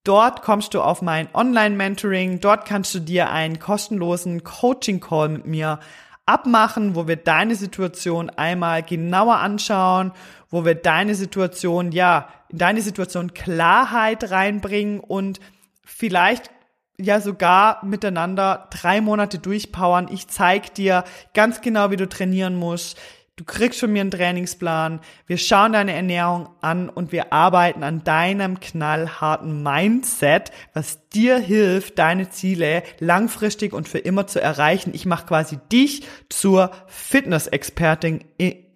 Dort 0.03 0.41
kommst 0.41 0.73
du 0.73 0.81
auf 0.81 1.03
mein 1.03 1.29
Online-Mentoring. 1.35 2.41
Dort 2.41 2.65
kannst 2.65 2.95
du 2.95 3.01
dir 3.01 3.29
einen 3.29 3.59
kostenlosen 3.59 4.45
Coaching-Call 4.45 5.29
mit 5.29 5.47
mir 5.47 5.79
abmachen, 6.27 6.95
wo 6.95 7.09
wir 7.09 7.17
deine 7.17 7.55
Situation 7.55 8.31
einmal 8.31 8.83
genauer 8.83 9.39
anschauen, 9.39 10.13
wo 10.51 10.65
wir 10.65 10.75
deine 10.75 11.15
Situation, 11.15 11.93
ja, 11.93 12.29
in 12.49 12.59
deine 12.59 12.83
Situation 12.83 13.35
Klarheit 13.35 14.31
reinbringen 14.31 15.01
und 15.01 15.41
vielleicht 15.85 16.51
ja 16.99 17.21
sogar 17.21 17.85
miteinander 17.85 18.69
drei 18.71 19.01
Monate 19.01 19.39
durchpowern. 19.39 20.09
Ich 20.13 20.29
zeig 20.29 20.75
dir 20.75 21.05
ganz 21.35 21.61
genau, 21.61 21.91
wie 21.91 21.97
du 21.97 22.09
trainieren 22.09 22.55
musst. 22.55 22.99
Du 23.37 23.45
kriegst 23.45 23.81
von 23.81 23.91
mir 23.91 24.03
einen 24.03 24.11
Trainingsplan. 24.11 25.01
Wir 25.27 25.39
schauen 25.39 25.73
deine 25.73 25.95
Ernährung 25.95 26.51
an 26.61 26.91
und 26.91 27.13
wir 27.13 27.33
arbeiten 27.33 27.83
an 27.83 28.05
deinem 28.05 28.61
knallharten 28.61 29.63
Mindset, 29.63 30.53
was 30.75 31.09
dir 31.09 31.39
hilft, 31.39 31.99
deine 31.99 32.29
Ziele 32.29 32.83
langfristig 32.99 33.73
und 33.73 33.89
für 33.89 33.99
immer 33.99 34.27
zu 34.27 34.39
erreichen. 34.39 34.93
Ich 34.93 35.07
mache 35.07 35.27
quasi 35.27 35.59
dich 35.73 36.07
zur 36.29 36.73
Fitness-Expertin 36.89 38.23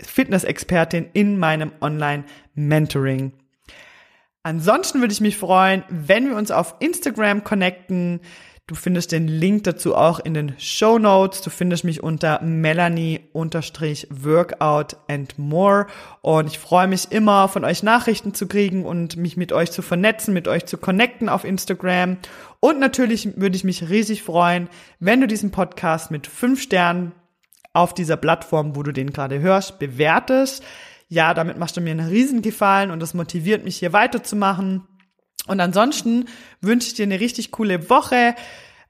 Fitness-Expertin 0.03 1.11
in 1.13 1.39
meinem 1.39 1.73
Online-Mentoring. 1.83 3.33
Ansonsten 4.43 5.01
würde 5.01 5.13
ich 5.13 5.21
mich 5.21 5.37
freuen, 5.37 5.85
wenn 5.91 6.31
wir 6.31 6.37
uns 6.37 6.51
auf 6.51 6.77
Instagram 6.79 7.45
connecten. 7.45 8.21
Du 8.69 8.75
findest 8.75 9.13
den 9.13 9.29
Link 9.29 9.63
dazu 9.63 9.95
auch 9.95 10.19
in 10.19 10.35
den 10.35 10.59
Show 10.59 10.99
Notes. 10.99 11.41
Du 11.41 11.51
findest 11.51 11.85
mich 11.85 12.03
unter 12.03 12.43
Melanie-Workout 12.43 14.97
and 15.07 15.39
more. 15.39 15.87
Und 16.21 16.49
ich 16.49 16.59
freue 16.59 16.89
mich 16.89 17.13
immer, 17.13 17.47
von 17.47 17.65
euch 17.65 17.85
Nachrichten 17.85 18.35
zu 18.35 18.49
kriegen 18.49 18.85
und 18.85 19.17
mich 19.17 19.37
mit 19.37 19.53
euch 19.53 19.71
zu 19.71 19.83
vernetzen, 19.83 20.35
mit 20.35 20.49
euch 20.49 20.67
zu 20.67 20.79
connecten 20.79 21.29
auf 21.29 21.45
Instagram. 21.45 22.17
Und 22.59 22.81
natürlich 22.81 23.37
würde 23.37 23.55
ich 23.55 23.63
mich 23.63 23.89
riesig 23.89 24.25
freuen, 24.25 24.69
wenn 24.99 25.21
du 25.21 25.29
diesen 25.29 25.53
Podcast 25.53 26.11
mit 26.11 26.27
fünf 26.27 26.61
Sternen 26.61 27.13
auf 27.73 27.95
dieser 27.95 28.17
Plattform, 28.17 28.75
wo 28.75 28.83
du 28.83 28.91
den 28.91 29.13
gerade 29.13 29.39
hörst, 29.39 29.79
bewertest. 29.79 30.65
Ja, 31.07 31.35
damit 31.35 31.57
machst 31.57 31.77
du 31.77 31.81
mir 31.81 31.93
einen 31.93 32.09
Riesengefallen 32.09 32.91
und 32.91 32.99
das 32.99 33.15
motiviert 33.15 33.63
mich 33.63 33.77
hier 33.77 33.93
weiterzumachen. 33.93 34.83
Und 35.47 35.61
ansonsten 35.61 36.27
wünsche 36.61 36.89
ich 36.89 36.95
dir 36.95 37.05
eine 37.05 37.21
richtig 37.21 37.51
coole 37.51 37.89
Woche. 37.91 38.35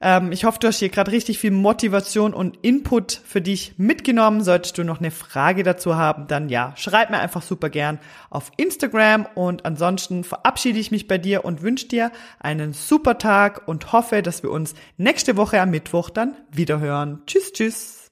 Ähm, 0.00 0.30
ich 0.30 0.44
hoffe, 0.44 0.58
du 0.60 0.68
hast 0.68 0.78
hier 0.78 0.88
gerade 0.88 1.10
richtig 1.10 1.38
viel 1.38 1.50
Motivation 1.50 2.34
und 2.34 2.58
Input 2.62 3.20
für 3.24 3.40
dich 3.40 3.74
mitgenommen. 3.78 4.42
Solltest 4.42 4.76
du 4.78 4.84
noch 4.84 4.98
eine 4.98 5.10
Frage 5.10 5.62
dazu 5.62 5.96
haben, 5.96 6.26
dann 6.26 6.48
ja, 6.48 6.74
schreib 6.76 7.10
mir 7.10 7.18
einfach 7.18 7.42
super 7.42 7.70
gern 7.70 7.98
auf 8.28 8.50
Instagram. 8.56 9.26
Und 9.34 9.64
ansonsten 9.64 10.24
verabschiede 10.24 10.78
ich 10.78 10.90
mich 10.90 11.08
bei 11.08 11.18
dir 11.18 11.44
und 11.44 11.62
wünsche 11.62 11.88
dir 11.88 12.12
einen 12.40 12.72
super 12.72 13.18
Tag 13.18 13.66
und 13.66 13.92
hoffe, 13.92 14.22
dass 14.22 14.42
wir 14.42 14.50
uns 14.50 14.74
nächste 14.98 15.36
Woche 15.36 15.60
am 15.60 15.70
Mittwoch 15.70 16.10
dann 16.10 16.36
wiederhören. 16.52 17.22
Tschüss, 17.26 17.52
tschüss. 17.52 18.05